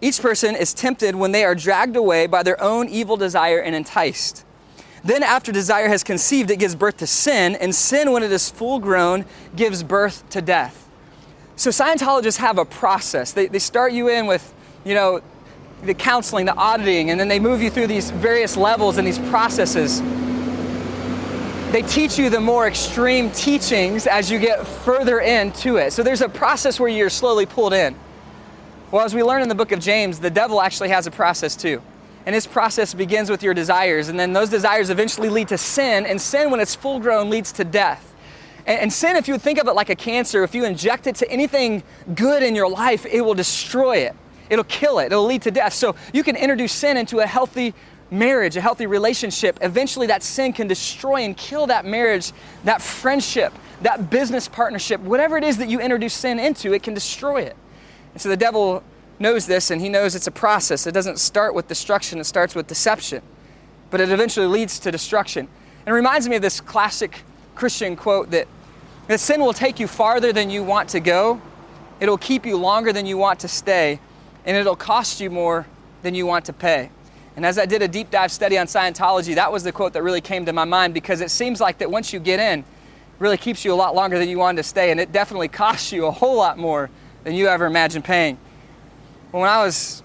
each 0.00 0.20
person 0.20 0.54
is 0.54 0.72
tempted 0.72 1.16
when 1.16 1.32
they 1.32 1.44
are 1.44 1.56
dragged 1.56 1.96
away 1.96 2.28
by 2.28 2.44
their 2.44 2.60
own 2.62 2.88
evil 2.88 3.16
desire 3.16 3.58
and 3.58 3.74
enticed. 3.74 4.44
Then, 5.04 5.22
after 5.22 5.52
desire 5.52 5.88
has 5.88 6.02
conceived, 6.02 6.50
it 6.50 6.58
gives 6.58 6.74
birth 6.74 6.98
to 6.98 7.06
sin, 7.06 7.54
and 7.56 7.74
sin, 7.74 8.12
when 8.12 8.22
it 8.22 8.32
is 8.32 8.50
full 8.50 8.78
grown, 8.78 9.24
gives 9.54 9.82
birth 9.82 10.28
to 10.30 10.42
death. 10.42 10.88
So, 11.56 11.70
Scientologists 11.70 12.38
have 12.38 12.58
a 12.58 12.64
process. 12.64 13.32
They, 13.32 13.46
they 13.46 13.58
start 13.58 13.92
you 13.92 14.08
in 14.08 14.26
with, 14.26 14.52
you 14.84 14.94
know, 14.94 15.20
the 15.82 15.94
counseling, 15.94 16.46
the 16.46 16.54
auditing, 16.54 17.10
and 17.10 17.20
then 17.20 17.28
they 17.28 17.38
move 17.38 17.62
you 17.62 17.70
through 17.70 17.86
these 17.86 18.10
various 18.10 18.56
levels 18.56 18.98
and 18.98 19.06
these 19.06 19.18
processes. 19.30 20.02
They 21.72 21.82
teach 21.82 22.18
you 22.18 22.30
the 22.30 22.40
more 22.40 22.66
extreme 22.66 23.30
teachings 23.30 24.06
as 24.06 24.30
you 24.30 24.38
get 24.38 24.66
further 24.66 25.20
into 25.20 25.76
it. 25.76 25.92
So, 25.92 26.02
there's 26.02 26.22
a 26.22 26.28
process 26.28 26.80
where 26.80 26.88
you're 26.88 27.10
slowly 27.10 27.46
pulled 27.46 27.72
in. 27.72 27.94
Well, 28.90 29.04
as 29.04 29.14
we 29.14 29.22
learn 29.22 29.42
in 29.42 29.48
the 29.48 29.54
book 29.54 29.70
of 29.70 29.80
James, 29.80 30.18
the 30.18 30.30
devil 30.30 30.60
actually 30.62 30.88
has 30.88 31.06
a 31.06 31.10
process 31.10 31.54
too. 31.54 31.82
And 32.28 32.34
this 32.34 32.46
process 32.46 32.92
begins 32.92 33.30
with 33.30 33.42
your 33.42 33.54
desires, 33.54 34.10
and 34.10 34.20
then 34.20 34.34
those 34.34 34.50
desires 34.50 34.90
eventually 34.90 35.30
lead 35.30 35.48
to 35.48 35.56
sin, 35.56 36.04
and 36.04 36.20
sin, 36.20 36.50
when 36.50 36.60
it's 36.60 36.74
full 36.74 37.00
grown, 37.00 37.30
leads 37.30 37.52
to 37.52 37.64
death. 37.64 38.14
And, 38.66 38.92
sin, 38.92 39.16
if 39.16 39.28
you 39.28 39.38
think 39.38 39.58
of 39.58 39.66
it 39.66 39.72
like 39.72 39.88
a 39.88 39.96
cancer, 39.96 40.44
if 40.44 40.54
you 40.54 40.66
inject 40.66 41.06
it 41.06 41.14
to 41.16 41.30
anything 41.30 41.82
good 42.14 42.42
in 42.42 42.54
your 42.54 42.68
life, 42.68 43.06
it 43.06 43.22
will 43.22 43.32
destroy 43.32 43.96
it. 44.00 44.14
It'll 44.50 44.64
kill 44.64 44.98
it. 44.98 45.06
It'll 45.06 45.24
lead 45.24 45.40
to 45.40 45.50
death. 45.50 45.72
So 45.72 45.96
you 46.12 46.22
can 46.22 46.36
introduce 46.36 46.70
sin 46.72 46.98
into 46.98 47.20
a 47.20 47.26
healthy 47.26 47.72
marriage, 48.10 48.58
a 48.58 48.60
healthy 48.60 48.86
relationship. 48.86 49.58
Eventually, 49.62 50.06
that 50.08 50.22
sin 50.22 50.52
can 50.52 50.68
destroy 50.68 51.22
and 51.22 51.34
kill 51.34 51.66
that 51.68 51.86
marriage, 51.86 52.32
that 52.64 52.82
friendship, 52.82 53.54
that 53.80 54.10
business 54.10 54.48
partnership. 54.48 55.00
Whatever 55.00 55.38
it 55.38 55.44
is 55.44 55.56
that 55.56 55.70
you 55.70 55.80
introduce 55.80 56.12
sin 56.12 56.38
into, 56.38 56.74
it 56.74 56.82
can 56.82 56.92
destroy 56.92 57.40
it. 57.40 57.56
And 58.12 58.20
so 58.20 58.28
the 58.28 58.36
devil 58.36 58.82
knows 59.20 59.46
this 59.46 59.70
and 59.70 59.80
he 59.80 59.88
knows 59.88 60.14
it's 60.14 60.26
a 60.26 60.32
process. 60.32 60.86
It 60.86 60.92
doesn't 60.92 61.18
start 61.18 61.54
with 61.54 61.68
destruction, 61.68 62.18
it 62.20 62.24
starts 62.24 62.54
with 62.54 62.66
deception. 62.66 63.22
But 63.90 64.00
it 64.00 64.10
eventually 64.10 64.46
leads 64.46 64.78
to 64.80 64.90
destruction. 64.90 65.48
And 65.86 65.88
it 65.88 65.92
reminds 65.92 66.28
me 66.28 66.36
of 66.36 66.42
this 66.42 66.60
classic 66.60 67.22
Christian 67.54 67.96
quote 67.96 68.30
that, 68.30 68.46
that 69.08 69.20
sin 69.20 69.40
will 69.40 69.52
take 69.52 69.80
you 69.80 69.86
farther 69.86 70.32
than 70.32 70.50
you 70.50 70.62
want 70.62 70.90
to 70.90 71.00
go, 71.00 71.40
it'll 72.00 72.18
keep 72.18 72.46
you 72.46 72.56
longer 72.56 72.92
than 72.92 73.06
you 73.06 73.16
want 73.16 73.40
to 73.40 73.48
stay, 73.48 73.98
and 74.44 74.56
it'll 74.56 74.76
cost 74.76 75.20
you 75.20 75.30
more 75.30 75.66
than 76.02 76.14
you 76.14 76.26
want 76.26 76.44
to 76.44 76.52
pay. 76.52 76.90
And 77.36 77.46
as 77.46 77.58
I 77.58 77.66
did 77.66 77.82
a 77.82 77.88
deep 77.88 78.10
dive 78.10 78.32
study 78.32 78.58
on 78.58 78.66
Scientology, 78.66 79.34
that 79.36 79.50
was 79.50 79.62
the 79.62 79.72
quote 79.72 79.92
that 79.92 80.02
really 80.02 80.20
came 80.20 80.44
to 80.46 80.52
my 80.52 80.64
mind 80.64 80.92
because 80.92 81.20
it 81.20 81.30
seems 81.30 81.60
like 81.60 81.78
that 81.78 81.90
once 81.90 82.12
you 82.12 82.20
get 82.20 82.40
in, 82.40 82.64
really 83.18 83.36
keeps 83.36 83.64
you 83.64 83.72
a 83.72 83.76
lot 83.76 83.94
longer 83.94 84.18
than 84.18 84.28
you 84.28 84.38
wanted 84.38 84.58
to 84.58 84.68
stay, 84.68 84.90
and 84.90 85.00
it 85.00 85.12
definitely 85.12 85.48
costs 85.48 85.92
you 85.92 86.06
a 86.06 86.10
whole 86.10 86.36
lot 86.36 86.58
more 86.58 86.90
than 87.24 87.34
you 87.34 87.48
ever 87.48 87.66
imagined 87.66 88.04
paying. 88.04 88.38
When 89.30 89.42
I 89.42 89.62
was 89.62 90.02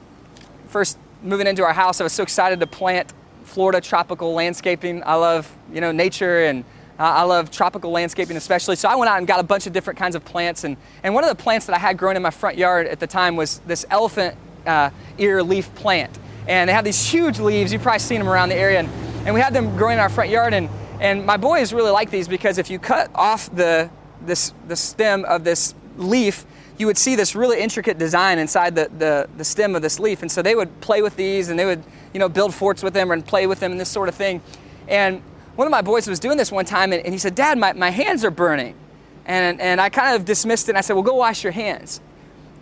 first 0.68 0.98
moving 1.22 1.48
into 1.48 1.64
our 1.64 1.72
house, 1.72 2.02
I 2.02 2.04
was 2.04 2.12
so 2.12 2.24
excited 2.24 2.60
to 2.60 2.68
plant 2.68 3.14
Florida 3.46 3.80
tropical 3.80 4.34
landscaping. 4.34 5.02
I 5.06 5.16
love, 5.16 5.50
you 5.72 5.80
know, 5.80 5.94
nature 5.94 6.44
and 6.44 6.66
I 7.00 7.24
love 7.24 7.50
tropical 7.50 7.90
landscaping 7.92 8.36
especially. 8.36 8.76
So 8.76 8.90
I 8.90 8.96
went 8.96 9.10
out 9.10 9.20
and 9.20 9.26
got 9.26 9.40
a 9.40 9.44
bunch 9.44 9.66
of 9.66 9.72
different 9.72 9.98
kinds 9.98 10.16
of 10.16 10.26
plants. 10.26 10.66
And, 10.66 10.76
and 11.04 11.14
one 11.14 11.24
of 11.24 11.30
the 11.30 11.42
plants 11.42 11.68
that 11.68 11.74
I 11.74 11.80
had 11.80 11.98
growing 11.98 12.18
in 12.18 12.22
my 12.22 12.32
front 12.32 12.58
yard 12.58 12.86
at 12.86 13.00
the 13.00 13.08
time 13.08 13.38
was 13.38 13.60
this 13.60 13.86
elephant 13.90 14.36
uh, 14.66 14.90
ear 15.18 15.42
leaf 15.42 15.74
plant. 15.74 16.20
And 16.46 16.70
they 16.70 16.74
have 16.74 16.84
these 16.84 17.10
huge 17.10 17.40
leaves. 17.40 17.72
You've 17.72 17.82
probably 17.82 18.00
seen 18.00 18.20
them 18.20 18.28
around 18.28 18.50
the 18.50 18.56
area. 18.56 18.80
And, 18.80 18.90
and 19.26 19.34
we 19.34 19.40
had 19.40 19.54
them 19.54 19.78
growing 19.78 19.94
in 19.94 20.00
our 20.00 20.10
front 20.10 20.32
yard. 20.32 20.54
And, 20.54 20.70
and 21.00 21.26
my 21.26 21.38
boys 21.38 21.72
really 21.72 21.92
like 21.92 22.12
these 22.12 22.28
because 22.28 22.58
if 22.58 22.70
you 22.70 22.78
cut 22.78 23.10
off 23.16 23.50
the, 23.56 23.90
this, 24.22 24.54
the 24.68 24.76
stem 24.76 25.24
of 25.24 25.46
this 25.46 25.76
leaf, 25.96 26.46
you 26.78 26.88
would 26.88 26.98
see 26.98 27.16
this 27.16 27.36
really 27.36 27.62
intricate 27.62 27.98
design 27.98 28.40
inside 28.40 28.76
the, 28.76 28.90
the, 28.98 29.30
the 29.38 29.44
stem 29.44 29.76
of 29.76 29.82
this 29.82 30.00
leaf. 30.00 30.22
And 30.22 30.32
so 30.32 30.42
they 30.42 30.56
would 30.56 30.82
play 30.82 31.02
with 31.02 31.16
these 31.16 31.50
and 31.50 31.58
they 31.58 31.66
would, 31.66 31.84
you 32.14 32.20
know, 32.20 32.30
build 32.30 32.54
forts 32.54 32.82
with 32.82 32.94
them 32.94 33.12
and 33.12 33.26
play 33.26 33.48
with 33.48 33.60
them 33.60 33.72
and 33.72 33.80
this 33.80 33.90
sort 33.90 34.10
of 34.10 34.16
thing. 34.16 34.42
And 34.88 35.22
one 35.56 35.68
of 35.68 35.72
my 35.72 35.82
boys 35.82 36.08
was 36.08 36.20
doing 36.20 36.38
this 36.38 36.52
one 36.52 36.66
time 36.66 36.92
and, 36.94 37.04
and 37.04 37.14
he 37.14 37.20
said, 37.20 37.36
Dad, 37.36 37.58
my, 37.58 37.74
my 37.74 37.90
hands 37.90 38.26
are 38.26 38.32
burning. 38.32 38.76
And, 39.26 39.62
and 39.62 39.80
I 39.80 39.90
kind 39.90 40.16
of 40.16 40.26
dismissed 40.26 40.68
it 40.68 40.72
and 40.72 40.78
I 40.78 40.82
said, 40.82 40.94
Well, 40.94 41.04
go 41.04 41.16
wash 41.16 41.44
your 41.44 41.54
hands. 41.54 42.02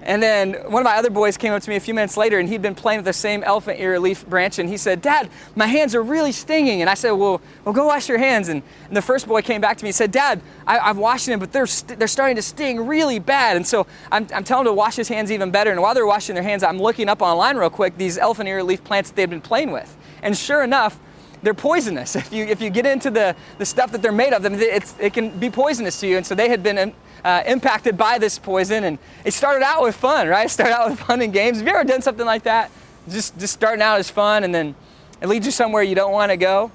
And 0.04 0.22
then 0.22 0.54
one 0.72 0.82
of 0.82 0.86
my 0.86 0.98
other 0.98 1.12
boys 1.12 1.38
came 1.38 1.54
up 1.54 1.62
to 1.62 1.70
me 1.70 1.76
a 1.76 1.80
few 1.80 1.94
minutes 1.94 2.18
later 2.18 2.40
and 2.40 2.50
he'd 2.50 2.62
been 2.62 2.74
playing 2.74 3.00
with 3.00 3.06
the 3.06 3.14
same 3.14 3.44
elephant 3.44 3.80
ear 3.80 4.00
leaf 4.00 4.26
branch 4.26 4.58
and 4.58 4.68
he 4.68 4.78
said, 4.78 5.02
Dad, 5.02 5.30
my 5.56 5.68
hands 5.68 5.94
are 5.94 6.02
really 6.02 6.32
stinging. 6.32 6.82
And 6.82 6.90
I 6.90 6.96
said, 6.96 7.12
Well, 7.12 7.40
well 7.66 7.74
go 7.74 7.86
wash 7.86 8.10
your 8.10 8.18
hands. 8.18 8.50
And, 8.50 8.64
and 8.88 8.98
the 8.98 9.02
first 9.02 9.28
boy 9.28 9.42
came 9.42 9.62
back 9.62 9.78
to 9.78 9.84
me 9.84 9.90
and 9.90 9.96
said, 9.96 10.12
Dad, 10.12 10.42
I, 10.66 10.80
have 10.80 10.98
washed 10.98 11.28
them, 11.28 11.40
but 11.40 11.52
they're, 11.52 11.68
st- 11.68 12.00
they're 12.00 12.08
starting 12.08 12.36
to 12.36 12.42
sting 12.42 12.88
really 12.88 13.20
bad. 13.20 13.58
And 13.58 13.66
so 13.66 13.86
I'm, 14.12 14.28
I'm 14.34 14.44
telling 14.44 14.66
him 14.66 14.72
to 14.72 14.76
wash 14.76 14.96
his 14.96 15.08
hands 15.08 15.32
even 15.32 15.52
better. 15.52 15.72
And 15.72 15.82
while 15.82 15.94
they're 15.94 16.08
washing 16.08 16.34
their 16.34 16.44
hands, 16.44 16.64
I'm 16.64 16.80
looking 16.80 17.08
up 17.08 17.22
online 17.22 17.58
real 17.58 17.70
quick 17.70 17.98
these 17.98 18.18
elephant 18.18 18.50
ear 18.50 18.64
leaf 18.64 18.84
plants 18.84 19.12
that 19.12 19.16
they'd 19.16 19.30
been 19.30 19.42
playing 19.42 19.72
with. 19.72 19.96
And 20.24 20.36
sure 20.36 20.64
enough, 20.64 21.00
they're 21.44 21.54
poisonous. 21.54 22.16
If 22.22 22.32
you, 22.32 22.46
if 22.46 22.62
you 22.62 22.70
get 22.70 22.86
into 22.86 23.10
the, 23.10 23.36
the 23.58 23.66
stuff 23.66 23.92
that 23.92 24.02
they're 24.02 24.12
made 24.12 24.34
of, 24.34 24.46
it 24.46 25.14
can 25.14 25.38
be 25.38 25.50
poisonous 25.50 26.00
to 26.02 26.08
you. 26.08 26.18
And 26.18 26.26
so 26.26 26.36
they 26.36 26.50
had 26.50 26.64
been 26.64 26.94
uh, 27.24 27.44
impacted 27.46 27.98
by 27.98 28.18
this 28.20 28.40
poison. 28.40 28.84
And 28.84 28.98
it 29.26 29.34
started 29.34 29.64
out 29.66 29.82
with 29.84 29.96
fun, 29.96 30.28
right? 30.28 30.46
It 30.46 30.50
started 30.50 30.76
out 30.76 30.90
with 30.90 31.00
fun 31.00 31.22
and 31.22 31.34
games. 31.34 31.58
Have 31.58 31.68
you 31.68 31.74
ever 31.74 31.84
done 31.84 32.02
something 32.02 32.26
like 32.26 32.44
that? 32.44 32.72
Just, 33.10 33.38
just 33.40 33.54
starting 33.54 33.82
out 33.82 34.00
as 34.00 34.10
fun 34.10 34.44
and 34.44 34.54
then 34.54 34.76
it 35.22 35.28
leads 35.28 35.46
you 35.46 35.52
somewhere 35.52 35.84
you 35.84 35.96
don't 35.96 36.12
want 36.12 36.32
to 36.32 36.38
go? 36.38 36.72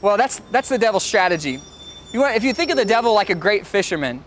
Well, 0.00 0.16
that's, 0.16 0.40
that's 0.50 0.68
the 0.68 0.78
devil's 0.78 1.04
strategy. 1.04 1.58
You 2.12 2.20
want, 2.20 2.36
if 2.36 2.44
you 2.44 2.52
think 2.52 2.70
of 2.70 2.76
the 2.76 2.84
devil 2.84 3.14
like 3.14 3.30
a 3.30 3.34
great 3.34 3.66
fisherman, 3.66 4.22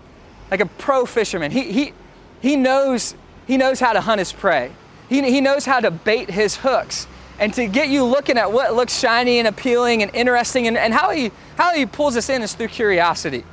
like 0.50 0.62
a 0.62 0.66
pro 0.66 1.06
fisherman, 1.06 1.52
he, 1.52 1.72
he, 1.72 1.94
he, 2.42 2.56
knows, 2.56 3.16
he 3.46 3.58
knows 3.58 3.80
how 3.80 3.94
to 3.94 4.02
hunt 4.02 4.20
his 4.20 4.32
prey. 4.32 4.72
He, 5.10 5.22
he 5.30 5.42
knows 5.42 5.66
how 5.66 5.80
to 5.80 5.92
bait 5.92 6.32
his 6.32 6.58
hooks 6.58 7.08
and 7.40 7.54
to 7.54 7.68
get 7.68 7.90
you 7.90 8.04
looking 8.04 8.38
at 8.38 8.52
what 8.52 8.74
looks 8.76 8.98
shiny 8.98 9.40
and 9.40 9.48
appealing 9.48 10.02
and 10.04 10.14
interesting 10.16 10.68
and, 10.68 10.78
and 10.78 10.94
how, 10.94 11.10
he, 11.10 11.32
how 11.58 11.74
he 11.74 11.86
pulls 11.86 12.16
us 12.16 12.30
in 12.30 12.42
is 12.42 12.54
through 12.54 12.70
curiosity. 12.70 13.44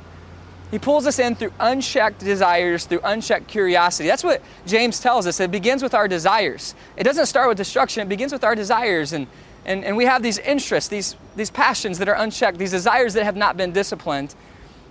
He 0.71 0.79
pulls 0.79 1.05
us 1.05 1.19
in 1.19 1.35
through 1.35 1.53
unchecked 1.59 2.19
desires, 2.19 2.85
through 2.85 3.01
unchecked 3.03 3.47
curiosity. 3.47 4.07
That's 4.07 4.23
what 4.23 4.41
James 4.65 4.99
tells 4.99 5.27
us. 5.27 5.39
It 5.39 5.51
begins 5.51 5.83
with 5.83 5.93
our 5.93 6.07
desires. 6.07 6.73
It 6.97 7.03
doesn't 7.03 7.27
start 7.27 7.47
with 7.47 7.57
destruction, 7.57 8.01
it 8.01 8.09
begins 8.09 8.31
with 8.31 8.43
our 8.43 8.55
desires. 8.55 9.13
And, 9.13 9.27
and, 9.65 9.85
and 9.85 9.95
we 9.95 10.05
have 10.05 10.23
these 10.23 10.39
interests, 10.39 10.89
these, 10.89 11.15
these 11.35 11.51
passions 11.51 11.99
that 11.99 12.09
are 12.09 12.15
unchecked, 12.15 12.57
these 12.57 12.71
desires 12.71 13.13
that 13.13 13.23
have 13.23 13.35
not 13.35 13.55
been 13.55 13.71
disciplined. 13.71 14.33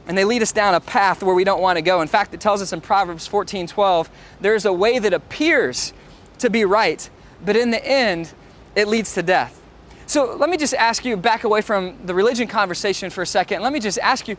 And 0.07 0.17
they 0.17 0.25
lead 0.25 0.43
us 0.43 0.53
down 0.53 0.75
a 0.75 0.81
path 0.81 1.23
where 1.23 1.35
we 1.35 1.45
don't 1.45 1.61
want 1.61 1.79
to 1.79 1.83
go. 1.83 2.01
In 2.01 2.09
fact, 2.09 2.33
it 2.35 2.41
tells 2.41 2.63
us 2.63 2.73
in 2.73 2.81
Proverbs 2.81 3.27
14 3.27 3.67
12, 3.67 4.11
there's 4.41 4.65
a 4.65 4.73
way 4.73 4.99
that 4.99 5.13
appears 5.13 5.93
to 6.39 6.51
be 6.51 6.65
right, 6.65 7.09
but 7.45 7.57
in 7.57 7.71
the 7.71 7.85
end, 7.85 8.33
it 8.75 8.89
leads 8.89 9.15
to 9.15 9.23
death. 9.23 9.61
So 10.07 10.37
let 10.37 10.51
me 10.51 10.57
just 10.57 10.75
ask 10.75 11.05
you, 11.05 11.17
back 11.17 11.45
away 11.45 11.63
from 11.63 11.97
the 12.05 12.15
religion 12.15 12.49
conversation 12.49 13.11
for 13.11 13.23
a 13.23 13.27
second. 13.27 13.63
Let 13.63 13.73
me 13.73 13.81
just 13.81 13.99
ask 13.99 14.29
you, 14.29 14.37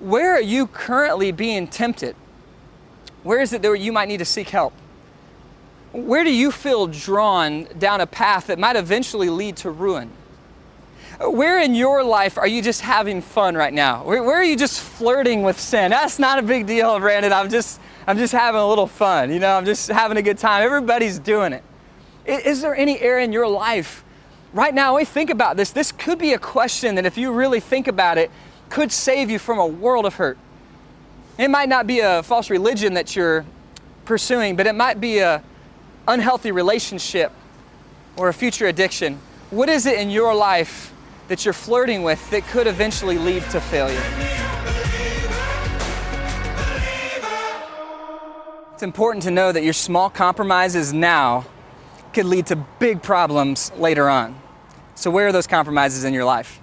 where 0.00 0.32
are 0.34 0.42
you 0.42 0.66
currently 0.66 1.30
being 1.30 1.68
tempted? 1.68 2.16
Where 3.22 3.40
is 3.40 3.52
it 3.52 3.62
that 3.62 3.78
you 3.78 3.92
might 3.92 4.08
need 4.08 4.18
to 4.18 4.24
seek 4.24 4.48
help? 4.48 4.72
Where 5.92 6.24
do 6.24 6.34
you 6.34 6.50
feel 6.50 6.86
drawn 6.86 7.64
down 7.78 8.00
a 8.00 8.06
path 8.06 8.48
that 8.48 8.58
might 8.58 8.76
eventually 8.76 9.28
lead 9.28 9.56
to 9.58 9.70
ruin? 9.70 10.10
Where 11.20 11.60
in 11.60 11.74
your 11.74 12.02
life 12.02 12.36
are 12.36 12.46
you 12.46 12.62
just 12.62 12.80
having 12.80 13.20
fun 13.20 13.54
right 13.54 13.72
now? 13.72 14.02
Where, 14.02 14.22
where, 14.22 14.36
are 14.36 14.44
you 14.44 14.56
just 14.56 14.80
flirting 14.80 15.42
with 15.42 15.60
sin? 15.60 15.90
That's 15.90 16.18
not 16.18 16.38
a 16.38 16.42
big 16.42 16.66
deal, 16.66 16.98
Brandon. 16.98 17.32
I'm 17.32 17.50
just, 17.50 17.80
I'm 18.06 18.16
just 18.18 18.32
having 18.32 18.60
a 18.60 18.68
little 18.68 18.86
fun. 18.86 19.30
You 19.30 19.38
know, 19.38 19.54
I'm 19.54 19.64
just 19.64 19.88
having 19.88 20.16
a 20.16 20.22
good 20.22 20.38
time. 20.38 20.64
Everybody's 20.64 21.18
doing 21.18 21.52
it. 21.52 21.62
Is 22.24 22.62
there 22.62 22.74
any 22.74 23.00
area 23.00 23.24
in 23.24 23.32
your 23.32 23.48
life 23.48 24.04
right 24.52 24.72
now? 24.74 24.96
We 24.96 25.04
think 25.04 25.30
about 25.30 25.56
this, 25.56 25.70
this 25.70 25.90
could 25.92 26.18
be 26.18 26.32
a 26.32 26.38
question 26.38 26.94
that 26.94 27.06
if 27.06 27.18
you 27.18 27.32
really 27.32 27.60
think 27.60 27.88
about 27.88 28.18
it, 28.18 28.30
could 28.68 28.92
save 28.92 29.30
you 29.30 29.38
from 29.38 29.58
a 29.58 29.66
world 29.66 30.06
of 30.06 30.14
hurt. 30.14 30.38
It 31.38 31.48
might 31.48 31.68
not 31.68 31.86
be 31.86 32.00
a 32.00 32.22
false 32.22 32.48
religion 32.48 32.94
that 32.94 33.16
you're 33.16 33.44
pursuing, 34.04 34.56
but 34.56 34.66
it 34.66 34.74
might 34.74 35.00
be 35.00 35.18
a 35.18 35.42
unhealthy 36.06 36.52
relationship 36.52 37.32
or 38.16 38.28
a 38.28 38.34
future 38.34 38.66
addiction. 38.66 39.18
What 39.50 39.68
is 39.68 39.86
it 39.86 39.98
in 39.98 40.10
your 40.10 40.34
life 40.34 40.92
that 41.28 41.44
you're 41.44 41.52
flirting 41.52 42.02
with 42.02 42.30
that 42.30 42.46
could 42.48 42.66
eventually 42.66 43.18
lead 43.18 43.42
to 43.50 43.60
failure? 43.60 44.02
It's 48.74 48.82
important 48.82 49.22
to 49.24 49.30
know 49.30 49.52
that 49.52 49.62
your 49.62 49.72
small 49.72 50.10
compromises 50.10 50.92
now 50.92 51.46
could 52.12 52.26
lead 52.26 52.46
to 52.46 52.56
big 52.78 53.02
problems 53.02 53.72
later 53.76 54.08
on. 54.08 54.40
So, 54.94 55.10
where 55.10 55.26
are 55.26 55.32
those 55.32 55.46
compromises 55.46 56.04
in 56.04 56.14
your 56.14 56.24
life? 56.24 56.62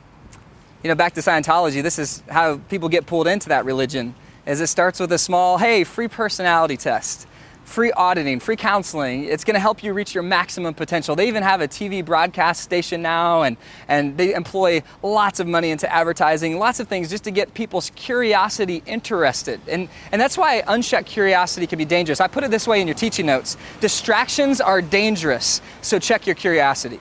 you 0.84 0.88
know, 0.88 0.96
back 0.96 1.14
to 1.14 1.22
Scientology, 1.22 1.84
this 1.84 2.00
is 2.00 2.24
how 2.30 2.58
people 2.70 2.88
get 2.88 3.06
pulled 3.06 3.28
into 3.28 3.50
that 3.50 3.66
religion. 3.66 4.16
Is 4.46 4.62
it 4.62 4.68
starts 4.68 5.00
with 5.00 5.12
a 5.12 5.18
small, 5.18 5.58
hey, 5.58 5.84
free 5.84 6.08
personality 6.08 6.78
test, 6.78 7.28
free 7.70 7.92
auditing, 7.92 8.40
free 8.40 8.56
counseling. 8.56 9.26
It's 9.26 9.44
going 9.44 9.54
to 9.54 9.60
help 9.60 9.84
you 9.84 9.94
reach 9.94 10.16
your 10.16 10.24
maximum 10.24 10.74
potential. 10.74 11.16
They 11.16 11.28
even 11.28 11.44
have 11.44 11.62
a 11.62 11.68
TV 11.68 12.04
broadcast 12.04 12.64
station 12.64 13.04
now, 13.04 13.44
and, 13.44 13.58
and 13.88 14.18
they 14.18 14.34
employ 14.34 14.82
lots 15.04 15.40
of 15.40 15.48
money 15.48 15.70
into 15.70 15.92
advertising, 15.94 16.58
lots 16.58 16.80
of 16.80 16.88
things 16.88 17.10
just 17.10 17.24
to 17.26 17.32
get 17.32 17.54
people's 17.54 17.92
curiosity 17.96 18.82
interested. 18.88 19.62
And, 19.68 19.88
and 20.12 20.20
that's 20.20 20.38
why 20.38 20.64
unchecked 20.68 21.08
curiosity 21.08 21.68
can 21.68 21.78
be 21.78 21.86
dangerous. 21.86 22.20
I 22.20 22.28
put 22.28 22.44
it 22.44 22.50
this 22.50 22.68
way 22.68 22.82
in 22.82 22.88
your 22.88 22.96
teaching 22.96 23.28
notes 23.28 23.56
distractions 23.80 24.60
are 24.60 24.82
dangerous, 24.82 25.62
so 25.82 26.00
check 26.00 26.26
your 26.26 26.36
curiosity. 26.36 27.00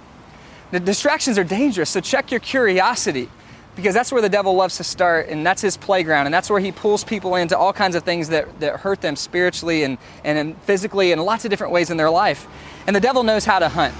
The 0.70 0.80
distractions 0.80 1.38
are 1.38 1.44
dangerous, 1.44 1.88
so 1.88 2.00
check 2.00 2.30
your 2.30 2.40
curiosity 2.40 3.30
because 3.78 3.94
that's 3.94 4.10
where 4.10 4.20
the 4.20 4.28
devil 4.28 4.56
loves 4.56 4.76
to 4.78 4.82
start 4.82 5.28
and 5.28 5.46
that's 5.46 5.62
his 5.62 5.76
playground 5.76 6.26
and 6.26 6.34
that's 6.34 6.50
where 6.50 6.58
he 6.58 6.72
pulls 6.72 7.04
people 7.04 7.36
into 7.36 7.56
all 7.56 7.72
kinds 7.72 7.94
of 7.94 8.02
things 8.02 8.28
that, 8.28 8.58
that 8.58 8.80
hurt 8.80 9.00
them 9.00 9.14
spiritually 9.14 9.84
and, 9.84 9.98
and 10.24 10.60
physically 10.62 11.12
and 11.12 11.22
lots 11.22 11.44
of 11.44 11.50
different 11.50 11.72
ways 11.72 11.88
in 11.88 11.96
their 11.96 12.10
life. 12.10 12.48
And 12.88 12.96
the 12.96 13.00
devil 13.00 13.22
knows 13.22 13.44
how 13.44 13.60
to 13.60 13.68
hunt 13.68 13.94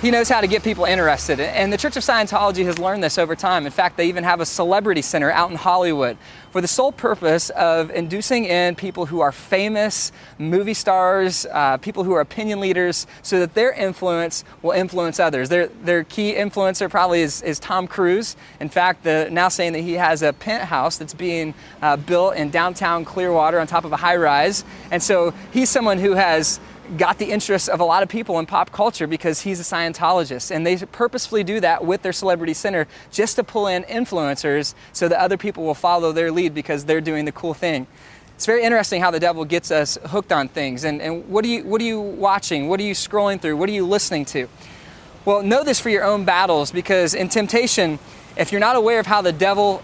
he 0.00 0.12
knows 0.12 0.28
how 0.28 0.40
to 0.40 0.46
get 0.46 0.62
people 0.62 0.84
interested. 0.84 1.40
And 1.40 1.72
the 1.72 1.76
Church 1.76 1.96
of 1.96 2.04
Scientology 2.04 2.64
has 2.64 2.78
learned 2.78 3.02
this 3.02 3.18
over 3.18 3.34
time. 3.34 3.66
In 3.66 3.72
fact, 3.72 3.96
they 3.96 4.06
even 4.06 4.22
have 4.22 4.40
a 4.40 4.46
celebrity 4.46 5.02
center 5.02 5.30
out 5.30 5.50
in 5.50 5.56
Hollywood 5.56 6.16
for 6.52 6.60
the 6.60 6.68
sole 6.68 6.92
purpose 6.92 7.50
of 7.50 7.90
inducing 7.90 8.44
in 8.44 8.76
people 8.76 9.06
who 9.06 9.20
are 9.20 9.32
famous, 9.32 10.12
movie 10.38 10.74
stars, 10.74 11.46
uh, 11.46 11.78
people 11.78 12.04
who 12.04 12.12
are 12.12 12.20
opinion 12.20 12.60
leaders, 12.60 13.08
so 13.22 13.40
that 13.40 13.54
their 13.54 13.72
influence 13.72 14.44
will 14.62 14.70
influence 14.70 15.18
others. 15.18 15.48
Their, 15.48 15.66
their 15.66 16.04
key 16.04 16.34
influencer 16.34 16.88
probably 16.88 17.22
is, 17.22 17.42
is 17.42 17.58
Tom 17.58 17.88
Cruise. 17.88 18.36
In 18.60 18.68
fact, 18.68 19.02
the, 19.02 19.28
now 19.32 19.48
saying 19.48 19.72
that 19.72 19.80
he 19.80 19.94
has 19.94 20.22
a 20.22 20.32
penthouse 20.32 20.96
that's 20.96 21.14
being 21.14 21.54
uh, 21.82 21.96
built 21.96 22.36
in 22.36 22.50
downtown 22.50 23.04
Clearwater 23.04 23.58
on 23.58 23.66
top 23.66 23.84
of 23.84 23.92
a 23.92 23.96
high 23.96 24.16
rise. 24.16 24.64
And 24.92 25.02
so 25.02 25.34
he's 25.52 25.68
someone 25.68 25.98
who 25.98 26.12
has 26.12 26.60
got 26.96 27.18
the 27.18 27.30
interest 27.30 27.68
of 27.68 27.80
a 27.80 27.84
lot 27.84 28.02
of 28.02 28.08
people 28.08 28.38
in 28.38 28.46
pop 28.46 28.72
culture 28.72 29.06
because 29.06 29.42
he's 29.42 29.60
a 29.60 29.62
Scientologist. 29.62 30.50
And 30.50 30.66
they 30.66 30.76
purposefully 30.76 31.44
do 31.44 31.60
that 31.60 31.84
with 31.84 32.02
their 32.02 32.12
celebrity 32.12 32.54
center 32.54 32.86
just 33.10 33.36
to 33.36 33.44
pull 33.44 33.66
in 33.66 33.82
influencers 33.84 34.74
so 34.92 35.08
that 35.08 35.20
other 35.20 35.36
people 35.36 35.64
will 35.64 35.74
follow 35.74 36.12
their 36.12 36.30
lead 36.30 36.54
because 36.54 36.84
they're 36.84 37.00
doing 37.00 37.24
the 37.24 37.32
cool 37.32 37.54
thing. 37.54 37.86
It's 38.34 38.46
very 38.46 38.62
interesting 38.62 39.00
how 39.02 39.10
the 39.10 39.20
devil 39.20 39.44
gets 39.44 39.70
us 39.70 39.98
hooked 40.06 40.32
on 40.32 40.48
things. 40.48 40.84
And, 40.84 41.02
and 41.02 41.28
what, 41.28 41.44
are 41.44 41.48
you, 41.48 41.64
what 41.64 41.80
are 41.80 41.84
you 41.84 42.00
watching? 42.00 42.68
What 42.68 42.78
are 42.80 42.84
you 42.84 42.94
scrolling 42.94 43.40
through? 43.40 43.56
What 43.56 43.68
are 43.68 43.72
you 43.72 43.86
listening 43.86 44.24
to? 44.26 44.48
Well, 45.24 45.42
know 45.42 45.64
this 45.64 45.80
for 45.80 45.90
your 45.90 46.04
own 46.04 46.24
battles 46.24 46.70
because 46.70 47.14
in 47.14 47.28
temptation, 47.28 47.98
if 48.36 48.52
you're 48.52 48.60
not 48.60 48.76
aware 48.76 49.00
of 49.00 49.06
how 49.06 49.22
the 49.22 49.32
devil 49.32 49.82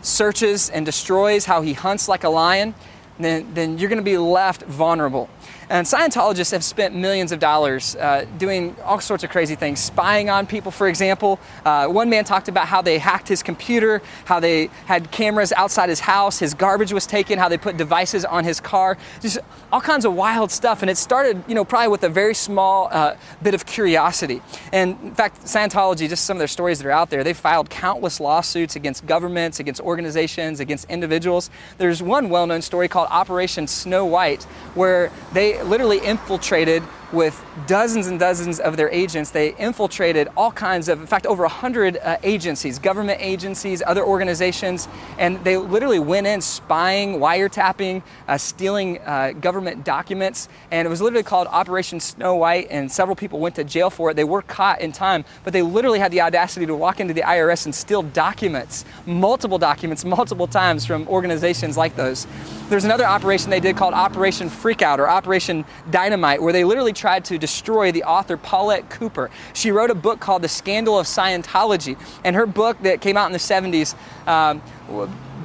searches 0.00 0.70
and 0.70 0.86
destroys, 0.86 1.44
how 1.44 1.62
he 1.62 1.74
hunts 1.74 2.08
like 2.08 2.24
a 2.24 2.28
lion, 2.28 2.74
then, 3.18 3.52
then 3.54 3.78
you're 3.78 3.88
going 3.88 4.00
to 4.00 4.04
be 4.04 4.18
left 4.18 4.62
vulnerable. 4.62 5.28
And 5.70 5.86
Scientologists 5.86 6.52
have 6.52 6.62
spent 6.62 6.94
millions 6.94 7.32
of 7.32 7.38
dollars 7.38 7.96
uh, 7.96 8.26
doing 8.38 8.76
all 8.84 9.00
sorts 9.00 9.24
of 9.24 9.30
crazy 9.30 9.54
things, 9.54 9.80
spying 9.80 10.28
on 10.28 10.46
people, 10.46 10.70
for 10.70 10.88
example. 10.88 11.38
Uh, 11.64 11.86
one 11.88 12.10
man 12.10 12.24
talked 12.24 12.48
about 12.48 12.66
how 12.68 12.82
they 12.82 12.98
hacked 12.98 13.28
his 13.28 13.42
computer, 13.42 14.02
how 14.24 14.40
they 14.40 14.66
had 14.86 15.10
cameras 15.10 15.52
outside 15.52 15.88
his 15.88 16.00
house, 16.00 16.38
his 16.38 16.54
garbage 16.54 16.92
was 16.92 17.06
taken, 17.06 17.38
how 17.38 17.48
they 17.48 17.58
put 17.58 17.76
devices 17.76 18.24
on 18.24 18.44
his 18.44 18.60
car, 18.60 18.98
just 19.20 19.38
all 19.72 19.80
kinds 19.80 20.04
of 20.04 20.14
wild 20.14 20.50
stuff. 20.50 20.82
And 20.82 20.90
it 20.90 20.96
started, 20.96 21.42
you 21.48 21.54
know, 21.54 21.64
probably 21.64 21.88
with 21.88 22.04
a 22.04 22.08
very 22.08 22.34
small 22.34 22.88
uh, 22.90 23.16
bit 23.42 23.54
of 23.54 23.66
curiosity. 23.66 24.42
And 24.72 24.98
in 25.02 25.14
fact, 25.14 25.42
Scientology, 25.44 26.08
just 26.08 26.24
some 26.24 26.36
of 26.36 26.40
their 26.40 26.48
stories 26.48 26.78
that 26.78 26.86
are 26.86 26.92
out 26.92 27.10
there, 27.10 27.24
they 27.24 27.34
filed 27.34 27.70
countless 27.70 28.20
lawsuits 28.20 28.76
against 28.76 29.06
governments, 29.06 29.60
against 29.60 29.80
organizations, 29.80 30.60
against 30.60 30.88
individuals. 30.90 31.50
There's 31.78 32.02
one 32.02 32.28
well 32.28 32.46
known 32.46 32.62
story 32.62 32.88
called 32.88 33.08
Operation 33.10 33.66
Snow 33.66 34.04
White, 34.04 34.44
where 34.74 35.10
they 35.32 35.43
literally 35.62 35.98
infiltrated 35.98 36.82
with 37.14 37.42
dozens 37.66 38.08
and 38.08 38.18
dozens 38.18 38.60
of 38.60 38.76
their 38.76 38.90
agents. 38.90 39.30
They 39.30 39.54
infiltrated 39.56 40.28
all 40.36 40.52
kinds 40.52 40.88
of, 40.88 41.00
in 41.00 41.06
fact, 41.06 41.26
over 41.26 41.44
100 41.44 41.96
uh, 41.96 42.16
agencies, 42.22 42.78
government 42.78 43.20
agencies, 43.22 43.82
other 43.86 44.04
organizations, 44.04 44.88
and 45.18 45.42
they 45.44 45.56
literally 45.56 45.98
went 45.98 46.26
in 46.26 46.40
spying, 46.40 47.14
wiretapping, 47.20 48.02
uh, 48.28 48.36
stealing 48.36 49.00
uh, 49.00 49.32
government 49.40 49.84
documents. 49.84 50.48
And 50.70 50.86
it 50.86 50.90
was 50.90 51.00
literally 51.00 51.22
called 51.22 51.46
Operation 51.46 52.00
Snow 52.00 52.34
White, 52.34 52.66
and 52.70 52.90
several 52.90 53.16
people 53.16 53.38
went 53.38 53.54
to 53.54 53.64
jail 53.64 53.90
for 53.90 54.10
it. 54.10 54.14
They 54.14 54.24
were 54.24 54.42
caught 54.42 54.80
in 54.80 54.92
time, 54.92 55.24
but 55.44 55.52
they 55.52 55.62
literally 55.62 55.98
had 55.98 56.12
the 56.12 56.20
audacity 56.20 56.66
to 56.66 56.74
walk 56.74 57.00
into 57.00 57.14
the 57.14 57.22
IRS 57.22 57.64
and 57.64 57.74
steal 57.74 58.02
documents, 58.02 58.84
multiple 59.06 59.58
documents, 59.58 60.04
multiple 60.04 60.46
times 60.46 60.84
from 60.84 61.06
organizations 61.08 61.76
like 61.76 61.96
those. 61.96 62.26
There's 62.68 62.84
another 62.84 63.04
operation 63.04 63.50
they 63.50 63.60
did 63.60 63.76
called 63.76 63.94
Operation 63.94 64.48
Freakout 64.48 64.98
or 64.98 65.08
Operation 65.08 65.64
Dynamite, 65.90 66.42
where 66.42 66.52
they 66.52 66.64
literally 66.64 66.92
tried 67.04 67.22
to 67.22 67.36
destroy 67.36 67.92
the 67.92 68.02
author 68.04 68.38
Paulette 68.38 68.88
Cooper. 68.88 69.30
She 69.52 69.70
wrote 69.70 69.90
a 69.90 69.94
book 69.94 70.20
called 70.20 70.40
The 70.40 70.48
Scandal 70.48 70.98
of 70.98 71.04
Scientology, 71.04 71.98
and 72.24 72.34
her 72.34 72.46
book 72.46 72.80
that 72.80 73.02
came 73.02 73.18
out 73.18 73.26
in 73.26 73.32
the 73.32 73.38
70s. 73.38 73.94
Um, 74.26 74.62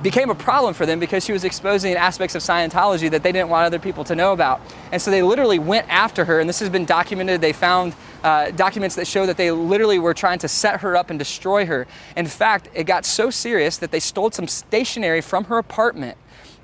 became 0.01 0.29
a 0.29 0.35
problem 0.35 0.73
for 0.73 0.85
them 0.85 1.01
because 1.01 1.25
she 1.25 1.33
was 1.33 1.43
exposing 1.43 1.95
aspects 1.95 2.33
of 2.33 2.41
Scientology 2.41 3.11
that 3.11 3.23
they 3.23 3.33
didn't 3.33 3.49
want 3.49 3.65
other 3.65 3.77
people 3.77 4.05
to 4.05 4.15
know 4.15 4.31
about. 4.31 4.61
And 4.93 5.01
so 5.01 5.11
they 5.11 5.21
literally 5.21 5.59
went 5.59 5.85
after 5.89 6.23
her, 6.23 6.39
and 6.39 6.47
this 6.47 6.59
has 6.61 6.69
been 6.69 6.85
documented. 6.85 7.41
They 7.41 7.51
found 7.51 7.93
uh, 8.23 8.51
documents 8.51 8.95
that 8.95 9.05
show 9.05 9.25
that 9.25 9.35
they 9.35 9.51
literally 9.51 9.99
were 9.99 10.13
trying 10.13 10.39
to 10.39 10.47
set 10.47 10.79
her 10.79 10.95
up 10.95 11.09
and 11.09 11.19
destroy 11.19 11.65
her. 11.65 11.87
In 12.15 12.27
fact, 12.27 12.69
it 12.73 12.85
got 12.85 13.05
so 13.05 13.29
serious 13.29 13.75
that 13.79 13.91
they 13.91 13.99
stole 13.99 14.31
some 14.31 14.47
stationery 14.47 15.19
from 15.19 15.43
her 15.45 15.57
apartment 15.57 16.17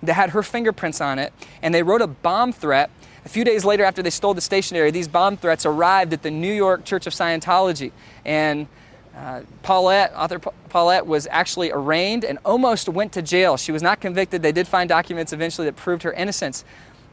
that 0.06 0.14
had 0.14 0.32
her 0.32 0.44
fingerprints 0.44 1.02
on 1.02 1.20
it, 1.20 1.34
and 1.62 1.74
they 1.74 1.84
wrote 1.84 2.02
a 2.02 2.08
bomb 2.08 2.54
threat. 2.54 2.90
A 3.25 3.29
few 3.29 3.44
days 3.44 3.65
later, 3.65 3.84
after 3.84 4.03
they 4.03 4.12
stole 4.12 4.36
the 4.36 4.41
stationery, 4.41 4.91
these 4.91 5.08
bomb 5.08 5.36
threats 5.36 5.65
arrived 5.65 6.13
at 6.13 6.22
the 6.22 6.29
New 6.29 6.53
York 6.53 6.86
Church 6.86 7.08
of 7.08 7.13
Scientology. 7.13 7.91
And 8.24 8.67
uh, 9.15 9.41
Paulette, 9.63 10.13
author 10.15 10.38
Paulette, 10.70 11.08
was 11.08 11.27
actually 11.32 11.72
arraigned 11.72 12.24
and 12.24 12.38
almost 12.46 12.88
went 12.88 13.13
to 13.13 13.24
jail. 13.24 13.58
She 13.58 13.72
was 13.72 13.82
not 13.82 14.00
convicted. 14.00 14.44
They 14.44 14.51
did 14.51 14.67
find 14.67 14.88
documents 14.88 15.34
eventually 15.34 15.65
that 15.65 15.75
proved 15.75 16.03
her 16.03 16.13
innocence. 16.13 16.63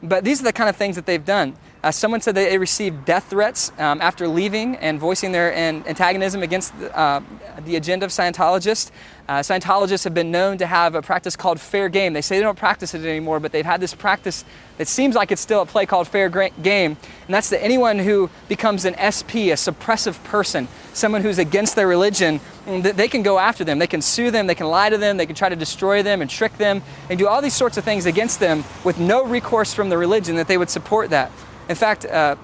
But 0.03 0.23
these 0.23 0.41
are 0.41 0.45
the 0.45 0.53
kind 0.53 0.69
of 0.69 0.77
things 0.77 0.97
that 0.97 1.07
they've 1.07 1.25
done. 1.25 1.57
Uh, 1.83 1.91
someone 1.91 2.21
said 2.21 2.37
they 2.37 2.57
received 2.59 3.05
death 3.05 3.29
threats 3.29 3.73
um, 3.79 4.01
after 4.01 4.29
leaving 4.29 4.77
and 4.77 5.01
voicing 5.01 5.33
their 5.33 5.53
an, 5.53 5.83
antagonism 5.89 6.41
against 6.41 6.79
the, 6.79 6.97
uh, 6.97 7.21
the 7.65 7.75
agenda 7.75 8.07
of 8.07 8.13
Scientologists. 8.13 8.93
Uh, 9.29 9.41
Scientologists 9.41 10.05
have 10.05 10.15
been 10.15 10.31
known 10.31 10.59
to 10.59 10.67
have 10.67 10.95
a 10.95 11.03
practice 11.03 11.35
called 11.35 11.59
fair 11.59 11.89
game. 11.89 12.13
They 12.13 12.21
say 12.21 12.37
they 12.37 12.43
don't 12.43 12.59
practice 12.59 12.95
it 12.95 13.05
anymore, 13.05 13.41
but 13.41 13.51
they've 13.51 13.65
had 13.65 13.81
this 13.81 13.95
practice 13.95 14.45
that 14.79 14.87
seems 14.87 15.17
like 15.17 15.33
it's 15.33 15.43
still 15.43 15.61
at 15.61 15.69
play 15.69 15.85
called 15.85 16.07
fair 16.07 16.29
game. 16.29 16.97
And 17.27 17.35
that's 17.35 17.51
that 17.51 17.63
anyone 17.63 17.99
who 17.99 18.31
becomes 18.49 18.85
an 18.85 18.95
SP, 19.03 19.51
a 19.51 19.59
suppressive 19.59 20.23
person, 20.23 20.69
someone 20.93 21.23
who's 21.23 21.39
against 21.39 21.75
their 21.75 21.89
religion, 21.89 22.41
they 22.67 23.09
can 23.09 23.25
go 23.25 23.41
after 23.41 23.65
them. 23.65 23.81
They 23.81 23.89
can 23.89 24.03
sue 24.03 24.31
them, 24.31 24.47
they 24.47 24.55
can 24.55 24.69
lie 24.69 24.91
to 24.91 24.99
them, 24.99 25.17
they 25.17 25.27
can 25.27 25.35
try 25.35 25.49
to 25.49 25.57
destroy 25.57 26.03
them 26.05 26.21
and 26.21 26.31
trick 26.31 26.57
them 26.59 26.83
and 27.11 27.19
do 27.19 27.27
all 27.27 27.43
these 27.43 27.55
sorts 27.55 27.77
of 27.77 27.83
things 27.83 28.07
against 28.07 28.39
them 28.39 28.63
with 28.85 29.01
no 29.01 29.25
recourse 29.25 29.75
from 29.75 29.89
the 29.89 29.99
religion 29.99 30.37
that 30.37 30.47
they 30.47 30.59
would 30.59 30.71
support 30.71 31.11
that. 31.11 31.33
In 31.69 31.77
fact, 31.77 32.05
uh, 32.05 32.37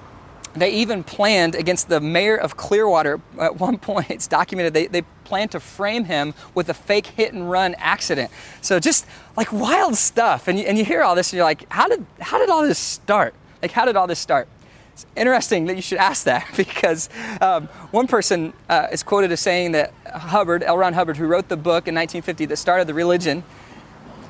they 0.55 0.71
even 0.71 1.03
planned 1.03 1.55
against 1.55 1.89
the 1.89 1.99
mayor 1.99 2.35
of 2.35 2.57
Clearwater 2.57 3.21
at 3.39 3.57
one 3.57 3.77
point. 3.77 4.09
It's 4.09 4.27
documented. 4.27 4.73
They, 4.73 4.87
they 4.87 5.03
planned 5.23 5.51
to 5.51 5.59
frame 5.59 6.05
him 6.05 6.33
with 6.55 6.69
a 6.69 6.73
fake 6.73 7.07
hit 7.07 7.33
and 7.33 7.49
run 7.49 7.75
accident. 7.77 8.31
So 8.61 8.79
just 8.79 9.05
like 9.37 9.51
wild 9.51 9.95
stuff. 9.95 10.47
And 10.47 10.57
you, 10.57 10.65
and 10.65 10.77
you 10.77 10.85
hear 10.85 11.03
all 11.03 11.15
this 11.15 11.31
and 11.31 11.37
you're 11.37 11.45
like, 11.45 11.71
how 11.71 11.87
did, 11.87 12.05
how 12.19 12.39
did 12.39 12.49
all 12.49 12.63
this 12.63 12.79
start? 12.79 13.33
Like, 13.61 13.71
how 13.71 13.85
did 13.85 13.95
all 13.95 14.07
this 14.07 14.19
start? 14.19 14.47
It's 14.93 15.05
interesting 15.15 15.65
that 15.67 15.75
you 15.75 15.81
should 15.81 15.97
ask 15.97 16.25
that 16.25 16.45
because 16.57 17.09
um, 17.41 17.67
one 17.91 18.07
person 18.07 18.53
uh, 18.69 18.87
is 18.91 19.03
quoted 19.03 19.31
as 19.31 19.39
saying 19.39 19.73
that 19.73 19.93
Hubbard, 20.07 20.63
L. 20.63 20.77
Ron 20.77 20.93
Hubbard, 20.93 21.17
who 21.17 21.27
wrote 21.27 21.47
the 21.47 21.57
book 21.57 21.87
in 21.87 21.95
1950 21.95 22.45
that 22.47 22.57
started 22.57 22.87
the 22.87 22.93
religion, 22.93 23.43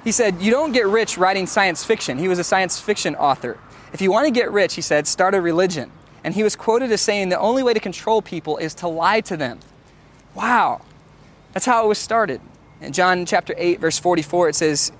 he 0.03 0.11
said, 0.11 0.41
You 0.41 0.51
don't 0.51 0.71
get 0.71 0.85
rich 0.85 1.17
writing 1.17 1.47
science 1.47 1.83
fiction. 1.83 2.17
He 2.17 2.27
was 2.27 2.39
a 2.39 2.43
science 2.43 2.79
fiction 2.79 3.15
author. 3.15 3.57
If 3.93 4.01
you 4.01 4.11
want 4.11 4.25
to 4.25 4.31
get 4.31 4.51
rich, 4.51 4.75
he 4.75 4.81
said, 4.81 5.07
start 5.07 5.33
a 5.33 5.41
religion. 5.41 5.91
And 6.23 6.33
he 6.33 6.43
was 6.43 6.55
quoted 6.55 6.91
as 6.91 7.01
saying 7.01 7.29
the 7.29 7.39
only 7.39 7.63
way 7.63 7.73
to 7.73 7.79
control 7.79 8.21
people 8.21 8.57
is 8.57 8.73
to 8.75 8.87
lie 8.87 9.21
to 9.21 9.37
them. 9.37 9.59
Wow. 10.35 10.81
That's 11.53 11.65
how 11.65 11.83
it 11.85 11.87
was 11.87 11.97
started. 11.97 12.41
In 12.81 12.93
John 12.93 13.25
chapter 13.25 13.53
8, 13.57 13.79
verse 13.79 13.97
44, 13.97 14.49
it 14.49 14.55
says, 14.55 14.91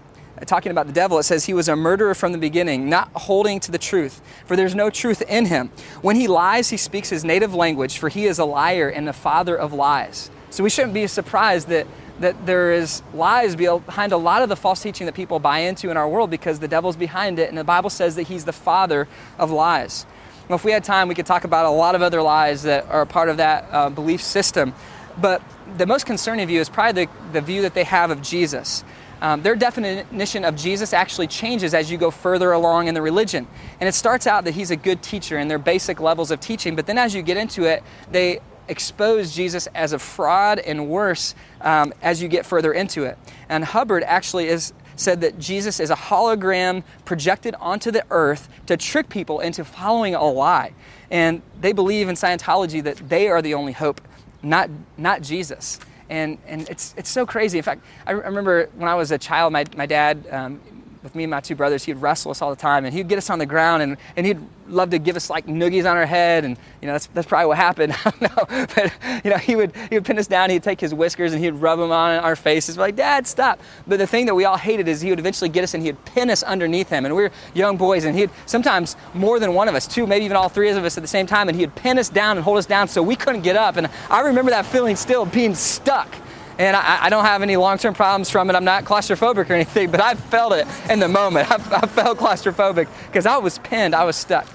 uh, 0.41 0.45
talking 0.45 0.71
about 0.71 0.87
the 0.87 0.93
devil, 0.93 1.19
it 1.19 1.23
says 1.23 1.45
he 1.45 1.53
was 1.53 1.69
a 1.69 1.75
murderer 1.75 2.15
from 2.15 2.31
the 2.31 2.37
beginning, 2.37 2.89
not 2.89 3.09
holding 3.13 3.59
to 3.61 3.71
the 3.71 3.77
truth, 3.77 4.21
for 4.45 4.55
there's 4.55 4.75
no 4.75 4.89
truth 4.89 5.21
in 5.23 5.45
him. 5.45 5.69
When 6.01 6.15
he 6.15 6.27
lies, 6.27 6.69
he 6.69 6.77
speaks 6.77 7.09
his 7.09 7.23
native 7.23 7.53
language, 7.53 7.97
for 7.97 8.09
he 8.09 8.25
is 8.25 8.39
a 8.39 8.45
liar 8.45 8.89
and 8.89 9.07
the 9.07 9.13
father 9.13 9.55
of 9.55 9.73
lies. 9.73 10.29
So 10.49 10.63
we 10.63 10.69
shouldn't 10.69 10.93
be 10.93 11.07
surprised 11.07 11.67
that 11.67 11.87
that 12.19 12.45
there 12.45 12.71
is 12.73 13.01
lies 13.13 13.55
behind 13.55 14.11
a 14.11 14.17
lot 14.17 14.41
of 14.41 14.49
the 14.49 14.55
false 14.55 14.81
teaching 14.81 15.05
that 15.05 15.15
people 15.15 15.39
buy 15.39 15.59
into 15.59 15.89
in 15.89 15.97
our 15.97 16.07
world 16.07 16.29
because 16.29 16.59
the 16.59 16.67
devil's 16.67 16.95
behind 16.95 17.39
it, 17.39 17.49
and 17.49 17.57
the 17.57 17.63
Bible 17.63 17.89
says 17.89 18.15
that 18.15 18.23
he's 18.23 18.45
the 18.45 18.53
father 18.53 19.07
of 19.37 19.51
lies. 19.51 20.05
Well, 20.47 20.55
if 20.55 20.65
we 20.65 20.71
had 20.71 20.83
time, 20.83 21.07
we 21.07 21.15
could 21.15 21.27
talk 21.27 21.43
about 21.43 21.65
a 21.65 21.69
lot 21.69 21.95
of 21.95 22.01
other 22.01 22.21
lies 22.21 22.63
that 22.63 22.87
are 22.87 23.01
a 23.01 23.05
part 23.05 23.29
of 23.29 23.37
that 23.37 23.67
uh, 23.71 23.89
belief 23.89 24.21
system. 24.21 24.73
But 25.17 25.43
the 25.77 25.85
most 25.85 26.05
concerning 26.05 26.47
view 26.47 26.59
is 26.59 26.69
probably 26.69 27.05
the, 27.05 27.11
the 27.33 27.41
view 27.41 27.61
that 27.61 27.73
they 27.73 27.83
have 27.83 28.09
of 28.09 28.21
Jesus. 28.21 28.83
Um, 29.21 29.43
their 29.43 29.55
definition 29.55 30.45
of 30.45 30.55
Jesus 30.55 30.93
actually 30.93 31.27
changes 31.27 31.73
as 31.73 31.91
you 31.91 31.97
go 31.97 32.09
further 32.09 32.51
along 32.51 32.87
in 32.87 32.93
the 32.93 33.01
religion. 33.01 33.47
And 33.79 33.87
it 33.87 33.93
starts 33.93 34.25
out 34.27 34.45
that 34.45 34.53
he's 34.53 34.71
a 34.71 34.75
good 34.75 35.03
teacher 35.03 35.37
in 35.37 35.49
their 35.49 35.59
basic 35.59 35.99
levels 35.99 36.31
of 36.31 36.39
teaching, 36.39 36.75
but 36.75 36.87
then 36.87 36.97
as 36.97 37.13
you 37.13 37.21
get 37.21 37.37
into 37.37 37.65
it, 37.65 37.83
they 38.11 38.39
expose 38.69 39.35
Jesus 39.35 39.67
as 39.75 39.93
a 39.93 39.99
fraud 39.99 40.59
and 40.59 40.87
worse 40.87 41.35
um, 41.61 41.93
as 42.01 42.21
you 42.21 42.27
get 42.27 42.45
further 42.45 42.71
into 42.71 43.03
it. 43.03 43.17
And 43.49 43.63
Hubbard 43.65 44.03
actually 44.03 44.47
is 44.47 44.73
said 44.99 45.21
that 45.21 45.39
Jesus 45.39 45.79
is 45.79 45.89
a 45.89 45.95
hologram 45.95 46.83
projected 47.05 47.55
onto 47.55 47.89
the 47.89 48.05
earth 48.11 48.49
to 48.65 48.75
trick 48.75 49.07
people 49.07 49.39
into 49.39 49.63
following 49.63 50.13
a 50.13 50.23
lie. 50.23 50.73
And 51.09 51.41
they 51.61 51.71
believe 51.71 52.09
in 52.09 52.15
Scientology 52.15 52.83
that 52.83 52.97
they 53.09 53.29
are 53.29 53.41
the 53.41 53.53
only 53.53 53.71
hope, 53.71 54.01
not, 54.43 54.69
not 54.97 55.21
Jesus. 55.21 55.79
And, 56.09 56.37
and 56.47 56.67
it's, 56.69 56.93
it's 56.97 57.09
so 57.09 57.25
crazy. 57.25 57.57
In 57.57 57.63
fact, 57.63 57.81
I 58.05 58.11
remember 58.11 58.69
when 58.75 58.89
I 58.89 58.95
was 58.95 59.11
a 59.11 59.17
child, 59.17 59.53
my, 59.53 59.65
my 59.77 59.85
dad, 59.85 60.25
um, 60.31 60.59
with 61.03 61.15
me 61.15 61.23
and 61.23 61.31
my 61.31 61.39
two 61.39 61.55
brothers, 61.55 61.83
he'd 61.85 61.97
wrestle 61.97 62.31
us 62.31 62.41
all 62.41 62.49
the 62.49 62.55
time, 62.55 62.85
and 62.85 62.93
he'd 62.93 63.07
get 63.07 63.17
us 63.17 63.29
on 63.29 63.39
the 63.39 63.45
ground, 63.45 63.81
and, 63.81 63.97
and 64.17 64.25
he'd 64.25 64.39
love 64.67 64.89
to 64.89 64.99
give 64.99 65.15
us 65.15 65.29
like 65.29 65.45
noogies 65.47 65.89
on 65.89 65.97
our 65.97 66.05
head, 66.05 66.43
and 66.43 66.57
you 66.81 66.87
know 66.87 66.93
that's, 66.93 67.07
that's 67.07 67.27
probably 67.27 67.47
what 67.47 67.57
happened. 67.57 67.93
I 68.05 68.11
don't 68.11 68.21
know, 68.21 68.65
but 68.75 69.23
you 69.23 69.31
know 69.31 69.37
he 69.37 69.55
would 69.55 69.73
he 69.89 69.95
would 69.95 70.05
pin 70.05 70.19
us 70.19 70.27
down, 70.27 70.49
he'd 70.49 70.63
take 70.63 70.79
his 70.81 70.93
whiskers 70.93 71.33
and 71.33 71.43
he'd 71.43 71.51
rub 71.51 71.79
them 71.79 71.91
on 71.91 72.19
our 72.19 72.35
faces. 72.35 72.77
We're 72.77 72.85
like, 72.85 72.95
Dad, 72.95 73.27
stop! 73.27 73.59
But 73.87 73.99
the 73.99 74.07
thing 74.07 74.25
that 74.25 74.35
we 74.35 74.45
all 74.45 74.57
hated 74.57 74.87
is 74.87 75.01
he 75.01 75.09
would 75.09 75.19
eventually 75.19 75.49
get 75.49 75.63
us 75.63 75.73
and 75.73 75.83
he'd 75.83 76.03
pin 76.05 76.29
us 76.29 76.43
underneath 76.43 76.89
him, 76.89 77.05
and 77.05 77.15
we 77.15 77.23
were 77.23 77.31
young 77.53 77.77
boys, 77.77 78.05
and 78.05 78.17
he'd 78.17 78.29
sometimes 78.45 78.95
more 79.13 79.39
than 79.39 79.53
one 79.53 79.67
of 79.67 79.75
us, 79.75 79.87
two, 79.87 80.05
maybe 80.05 80.25
even 80.25 80.35
all 80.35 80.49
three 80.49 80.69
of 80.69 80.83
us 80.83 80.97
at 80.97 81.01
the 81.01 81.07
same 81.07 81.25
time, 81.25 81.47
and 81.47 81.57
he'd 81.57 81.73
pin 81.75 81.97
us 81.97 82.09
down 82.09 82.37
and 82.37 82.43
hold 82.43 82.57
us 82.57 82.65
down 82.65 82.87
so 82.87 83.01
we 83.01 83.15
couldn't 83.15 83.41
get 83.41 83.55
up. 83.55 83.77
And 83.77 83.89
I 84.09 84.21
remember 84.21 84.51
that 84.51 84.65
feeling 84.65 84.95
still 84.95 85.25
being 85.25 85.55
stuck 85.55 86.13
and 86.59 86.75
I, 86.75 87.05
I 87.05 87.09
don't 87.09 87.23
have 87.23 87.41
any 87.41 87.55
long-term 87.55 87.93
problems 87.93 88.29
from 88.29 88.49
it. 88.49 88.55
I'm 88.55 88.65
not 88.65 88.83
claustrophobic 88.83 89.49
or 89.49 89.53
anything, 89.53 89.89
but 89.89 90.01
I 90.01 90.15
felt 90.15 90.51
it 90.53 90.67
in 90.89 90.99
the 90.99 91.07
moment. 91.07 91.49
I, 91.51 91.55
I 91.55 91.87
felt 91.87 92.19
claustrophobic 92.19 92.89
because 93.07 93.25
I 93.25 93.37
was 93.37 93.57
pinned, 93.59 93.95
I 93.95 94.03
was 94.03 94.17
stuck. 94.17 94.45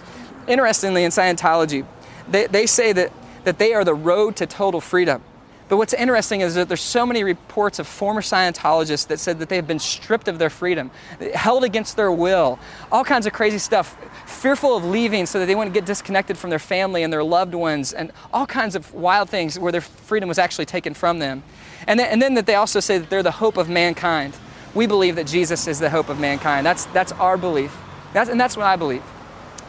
Interestingly, 0.46 1.04
in 1.04 1.10
Scientology, 1.10 1.86
they, 2.28 2.46
they 2.46 2.66
say 2.66 2.92
that, 2.92 3.10
that 3.44 3.58
they 3.58 3.72
are 3.72 3.84
the 3.84 3.94
road 3.94 4.36
to 4.36 4.46
total 4.46 4.82
freedom. 4.82 5.22
But 5.66 5.78
what's 5.78 5.94
interesting 5.94 6.42
is 6.42 6.56
that 6.56 6.68
there's 6.68 6.82
so 6.82 7.06
many 7.06 7.24
reports 7.24 7.78
of 7.78 7.86
former 7.86 8.20
Scientologists 8.20 9.06
that 9.06 9.18
said 9.18 9.38
that 9.38 9.48
they 9.48 9.56
have 9.56 9.66
been 9.66 9.78
stripped 9.78 10.28
of 10.28 10.38
their 10.38 10.50
freedom, 10.50 10.90
held 11.32 11.64
against 11.64 11.96
their 11.96 12.12
will, 12.12 12.58
all 12.92 13.02
kinds 13.02 13.24
of 13.24 13.32
crazy 13.32 13.56
stuff, 13.56 13.96
fearful 14.26 14.76
of 14.76 14.84
leaving 14.84 15.24
so 15.24 15.38
that 15.38 15.46
they 15.46 15.54
wouldn't 15.54 15.72
get 15.72 15.86
disconnected 15.86 16.36
from 16.36 16.50
their 16.50 16.58
family 16.58 17.02
and 17.02 17.10
their 17.10 17.24
loved 17.24 17.54
ones, 17.54 17.94
and 17.94 18.12
all 18.30 18.46
kinds 18.46 18.76
of 18.76 18.92
wild 18.92 19.30
things 19.30 19.58
where 19.58 19.72
their 19.72 19.80
freedom 19.80 20.28
was 20.28 20.38
actually 20.38 20.66
taken 20.66 20.92
from 20.92 21.18
them. 21.18 21.42
And 21.86 22.00
then, 22.00 22.08
and 22.10 22.22
then 22.22 22.34
that 22.34 22.46
they 22.46 22.54
also 22.54 22.80
say 22.80 22.98
that 22.98 23.10
they're 23.10 23.22
the 23.22 23.30
hope 23.30 23.56
of 23.56 23.68
mankind. 23.68 24.36
We 24.74 24.86
believe 24.86 25.16
that 25.16 25.26
Jesus 25.26 25.68
is 25.68 25.78
the 25.78 25.90
hope 25.90 26.08
of 26.08 26.18
mankind. 26.18 26.66
That's, 26.66 26.86
that's 26.86 27.12
our 27.12 27.36
belief. 27.36 27.76
That's, 28.12 28.30
and 28.30 28.40
that's 28.40 28.56
what 28.56 28.66
I 28.66 28.76
believe. 28.76 29.02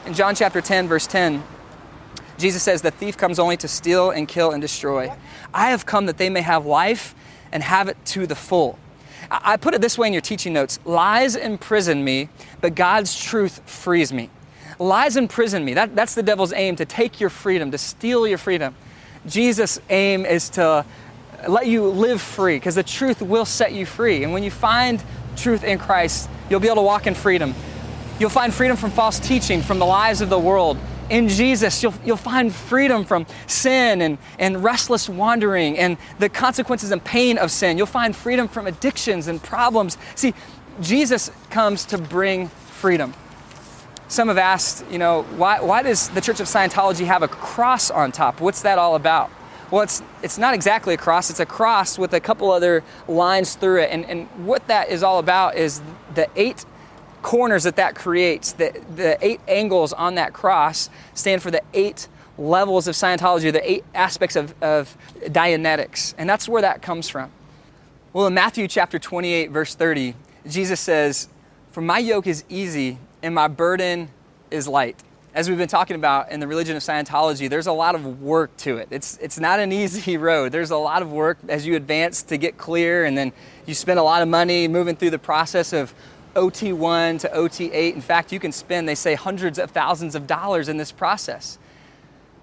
In 0.05 0.13
John 0.13 0.35
chapter 0.35 0.61
10, 0.61 0.87
verse 0.87 1.07
10, 1.07 1.43
Jesus 2.37 2.63
says, 2.63 2.81
The 2.81 2.91
thief 2.91 3.17
comes 3.17 3.39
only 3.39 3.57
to 3.57 3.67
steal 3.67 4.11
and 4.11 4.27
kill 4.27 4.51
and 4.51 4.61
destroy. 4.61 5.11
I 5.53 5.69
have 5.69 5.85
come 5.85 6.05
that 6.07 6.17
they 6.17 6.29
may 6.29 6.41
have 6.41 6.65
life 6.65 7.15
and 7.51 7.63
have 7.63 7.87
it 7.87 7.97
to 8.05 8.27
the 8.27 8.35
full. 8.35 8.77
I 9.31 9.57
put 9.57 9.73
it 9.73 9.81
this 9.81 9.97
way 9.97 10.07
in 10.07 10.13
your 10.13 10.21
teaching 10.21 10.53
notes 10.53 10.79
lies 10.85 11.35
imprison 11.35 12.03
me, 12.03 12.29
but 12.61 12.75
God's 12.75 13.19
truth 13.19 13.67
frees 13.67 14.13
me. 14.13 14.29
Lies 14.77 15.17
imprison 15.17 15.63
me. 15.63 15.73
That, 15.73 15.95
that's 15.95 16.15
the 16.15 16.23
devil's 16.23 16.53
aim 16.53 16.75
to 16.75 16.85
take 16.85 17.19
your 17.19 17.29
freedom, 17.29 17.71
to 17.71 17.77
steal 17.77 18.27
your 18.27 18.37
freedom. 18.37 18.75
Jesus' 19.25 19.79
aim 19.89 20.25
is 20.25 20.49
to 20.51 20.85
let 21.47 21.67
you 21.67 21.87
live 21.87 22.21
free 22.21 22.57
because 22.57 22.75
the 22.75 22.83
truth 22.83 23.21
will 23.21 23.45
set 23.45 23.73
you 23.73 23.85
free. 23.85 24.23
And 24.23 24.33
when 24.33 24.43
you 24.43 24.51
find 24.51 25.03
truth 25.35 25.63
in 25.63 25.77
Christ, 25.77 26.29
you'll 26.49 26.59
be 26.59 26.67
able 26.67 26.77
to 26.77 26.81
walk 26.81 27.07
in 27.07 27.15
freedom. 27.15 27.53
You'll 28.19 28.29
find 28.29 28.53
freedom 28.53 28.77
from 28.77 28.91
false 28.91 29.19
teaching, 29.19 29.61
from 29.61 29.79
the 29.79 29.85
lies 29.85 30.21
of 30.21 30.29
the 30.29 30.39
world. 30.39 30.77
In 31.09 31.27
Jesus, 31.27 31.83
you'll, 31.83 31.93
you'll 32.03 32.17
find 32.17 32.53
freedom 32.53 33.03
from 33.03 33.27
sin 33.45 34.01
and, 34.01 34.17
and 34.39 34.63
restless 34.63 35.07
wandering 35.07 35.77
and 35.77 35.97
the 36.17 36.29
consequences 36.29 36.91
and 36.91 37.03
pain 37.03 37.37
of 37.37 37.51
sin. 37.51 37.77
You'll 37.77 37.87
find 37.87 38.15
freedom 38.15 38.47
from 38.47 38.67
addictions 38.67 39.27
and 39.27 39.41
problems. 39.43 39.97
See, 40.15 40.33
Jesus 40.81 41.29
comes 41.49 41.85
to 41.85 41.97
bring 41.97 42.47
freedom. 42.47 43.13
Some 44.07 44.27
have 44.27 44.37
asked, 44.37 44.85
you 44.91 44.97
know, 44.97 45.23
why, 45.35 45.59
why 45.59 45.81
does 45.81 46.09
the 46.09 46.21
Church 46.21 46.39
of 46.39 46.47
Scientology 46.47 47.05
have 47.05 47.23
a 47.23 47.27
cross 47.27 47.89
on 47.89 48.11
top? 48.11 48.39
What's 48.39 48.61
that 48.61 48.77
all 48.77 48.95
about? 48.95 49.31
Well, 49.71 49.81
it's, 49.81 50.03
it's 50.21 50.37
not 50.37 50.53
exactly 50.53 50.93
a 50.93 50.97
cross, 50.97 51.29
it's 51.29 51.39
a 51.39 51.45
cross 51.45 51.97
with 51.97 52.13
a 52.13 52.19
couple 52.19 52.51
other 52.51 52.83
lines 53.07 53.55
through 53.55 53.81
it. 53.81 53.89
And, 53.91 54.05
and 54.05 54.27
what 54.45 54.67
that 54.67 54.89
is 54.89 55.03
all 55.03 55.19
about 55.19 55.55
is 55.55 55.81
the 56.13 56.29
eight 56.35 56.65
corners 57.21 57.63
that 57.63 57.75
that 57.77 57.95
creates, 57.95 58.51
the, 58.53 58.79
the 58.95 59.17
eight 59.25 59.41
angles 59.47 59.91
on 59.93 60.15
that 60.15 60.33
cross 60.33 60.89
stand 61.15 61.41
for 61.41 61.49
the 61.49 61.63
eight 61.73 62.07
levels 62.37 62.87
of 62.87 62.93
Scientology, 62.93 63.51
the 63.51 63.69
eight 63.69 63.83
aspects 63.95 64.35
of, 64.35 64.53
of 64.61 64.95
Dianetics. 65.21 66.13
And 66.17 66.29
that's 66.29 66.47
where 66.47 66.61
that 66.61 66.81
comes 66.83 67.09
from. 67.09 67.31
Well, 68.13 68.27
in 68.27 68.33
Matthew 68.33 68.67
chapter 68.67 68.99
28, 68.99 69.49
verse 69.51 69.73
30, 69.73 70.13
Jesus 70.47 70.79
says, 70.79 71.27
For 71.71 71.81
my 71.81 71.97
yoke 71.97 72.27
is 72.27 72.43
easy 72.47 72.99
and 73.23 73.33
my 73.33 73.47
burden 73.47 74.09
is 74.51 74.67
light. 74.67 75.01
As 75.35 75.49
we've 75.49 75.57
been 75.57 75.67
talking 75.67 75.97
about 75.97 76.31
in 76.31 76.39
the 76.39 76.47
religion 76.47 76.77
of 76.77 76.81
Scientology, 76.81 77.49
there's 77.49 77.67
a 77.67 77.73
lot 77.73 77.93
of 77.93 78.21
work 78.21 78.55
to 78.59 78.77
it. 78.77 78.87
It's, 78.89 79.17
it's 79.21 79.37
not 79.37 79.59
an 79.59 79.73
easy 79.73 80.15
road. 80.31 80.53
There's 80.53 80.71
a 80.71 80.77
lot 80.77 81.01
of 81.01 81.11
work 81.11 81.37
as 81.49 81.67
you 81.67 81.75
advance 81.75 82.23
to 82.23 82.37
get 82.37 82.57
clear, 82.57 83.03
and 83.03 83.17
then 83.17 83.33
you 83.65 83.73
spend 83.73 83.99
a 83.99 84.03
lot 84.03 84.21
of 84.21 84.29
money 84.29 84.69
moving 84.69 84.95
through 84.95 85.09
the 85.09 85.19
process 85.19 85.73
of 85.73 85.93
OT1 86.37 87.19
to 87.19 87.27
OT8. 87.27 87.95
In 87.95 87.99
fact, 87.99 88.31
you 88.31 88.39
can 88.39 88.53
spend, 88.53 88.87
they 88.87 88.95
say, 88.95 89.13
hundreds 89.13 89.59
of 89.59 89.71
thousands 89.71 90.15
of 90.15 90.25
dollars 90.25 90.69
in 90.69 90.77
this 90.77 90.93
process. 90.93 91.57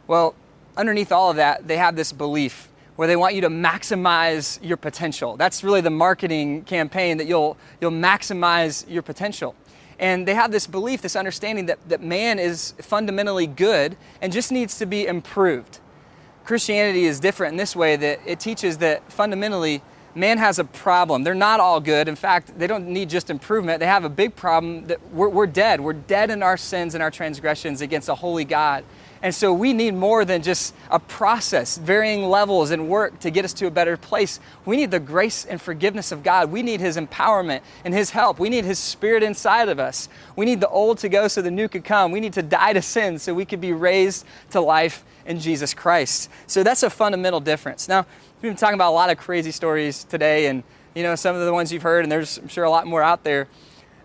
Well, 0.07 0.35
underneath 0.77 1.13
all 1.13 1.31
of 1.31 1.37
that, 1.37 1.67
they 1.67 1.79
have 1.79 1.97
this 1.97 2.13
belief 2.13 2.69
where 2.97 3.09
they 3.09 3.17
want 3.17 3.35
you 3.35 3.41
to 3.41 3.49
maximize 3.49 4.59
your 4.63 4.77
potential. 4.77 5.39
That's 5.39 5.65
really 5.65 5.81
the 5.81 5.89
marketing 5.89 6.65
campaign 6.65 7.17
that 7.17 7.27
you'll, 7.27 7.57
you'll 7.81 7.91
maximize 7.91 8.85
your 8.87 9.01
potential. 9.01 9.55
And 10.03 10.27
they 10.27 10.35
have 10.35 10.51
this 10.51 10.67
belief, 10.67 11.01
this 11.01 11.15
understanding 11.15 11.67
that, 11.67 11.79
that 11.89 12.03
man 12.03 12.41
is 12.41 12.75
fundamentally 12.81 13.47
good 13.47 13.97
and 14.21 14.33
just 14.33 14.51
needs 14.51 14.77
to 14.79 14.85
be 14.85 15.07
improved. 15.07 15.79
Christianity 16.45 17.05
is 17.05 17.21
different 17.21 17.53
in 17.53 17.57
this 17.57 17.77
way 17.77 17.95
that 17.95 18.19
it 18.27 18.41
teaches 18.41 18.79
that 18.79 19.11
fundamentally 19.13 19.81
man 20.17 20.39
has 20.39 20.59
a 20.59 20.65
problem. 20.65 21.23
They're 21.23 21.35
not 21.35 21.61
all 21.61 21.81
good. 21.81 22.09
In 22.09 22.17
fact, 22.17 22.59
they 22.59 22.67
don't 22.67 22.89
need 22.89 23.11
just 23.11 23.31
improvement. 23.31 23.79
They 23.79 23.87
have 23.87 24.05
a 24.05 24.09
big 24.09 24.35
problem 24.35 24.87
that 24.89 25.01
we're, 25.13 25.29
we're 25.29 25.47
dead. 25.47 25.81
We're 25.81 25.93
dead 25.93 26.31
in 26.31 26.43
our 26.43 26.57
sins 26.57 26.95
and 26.95 27.03
our 27.03 27.13
transgressions 27.13 27.81
against 27.81 28.09
a 28.09 28.17
holy 28.17 28.45
God. 28.45 28.85
And 29.23 29.33
so 29.33 29.53
we 29.53 29.73
need 29.73 29.95
more 29.95 30.25
than 30.25 30.43
just 30.43 30.75
a 30.91 30.99
process, 30.99 31.79
varying 31.79 32.29
levels 32.29 32.73
and 32.73 32.89
work 32.89 33.21
to 33.21 33.31
get 33.31 33.45
us 33.45 33.53
to 33.55 33.67
a 33.67 33.71
better 33.71 33.97
place. 33.97 34.41
We 34.67 34.77
need 34.77 34.91
the 34.91 34.99
grace 34.99 35.45
and 35.45 35.63
forgiveness 35.63 36.11
of 36.11 36.25
God. 36.25 36.51
We 36.51 36.63
need 36.63 36.81
His 36.81 36.97
empowerment 36.97 37.61
and 37.85 37.95
His 37.95 38.11
help. 38.11 38.41
We 38.41 38.49
need 38.49 38.65
His 38.65 38.81
Spirit 38.81 39.23
inside 39.23 39.69
of 39.69 39.79
us. 39.79 40.09
We 40.35 40.45
need 40.45 40.61
the 40.61 40.69
old 40.69 40.99
to 40.99 41.09
go 41.09 41.29
so 41.29 41.41
the 41.41 41.53
new 41.53 41.69
could 41.69 41.85
come. 41.85 42.11
We 42.11 42.19
need 42.19 42.33
to 42.33 42.43
die 42.43 42.73
to 42.73 42.83
sin 42.83 43.21
so 43.21 43.33
we 43.33 43.45
could 43.45 43.61
be 43.61 43.73
raised 43.73 44.27
to 44.51 44.61
life 44.61 45.05
in 45.25 45.39
Jesus 45.39 45.73
Christ. 45.73 46.29
So 46.49 46.65
that's 46.65 46.83
a 46.83 46.91
fundamental 46.91 47.39
difference. 47.39 47.89
Now, 47.89 48.07
we've 48.43 48.51
been 48.51 48.57
talking 48.57 48.75
about 48.75 48.91
a 48.91 48.95
lot 48.95 49.11
of 49.11 49.19
crazy 49.19 49.53
stories 49.53 50.03
today, 50.03 50.47
and 50.47 50.65
you 50.97 51.05
know 51.05 51.15
some 51.15 51.37
of 51.37 51.45
the 51.45 51.53
ones 51.53 51.73
you've 51.73 51.83
heard, 51.83 52.05
and 52.05 52.11
there's 52.11 52.39
I'm 52.39 52.49
sure 52.49 52.65
a 52.65 52.71
lot 52.71 52.89
more 52.89 53.03
out 53.03 53.23
there. 53.23 53.47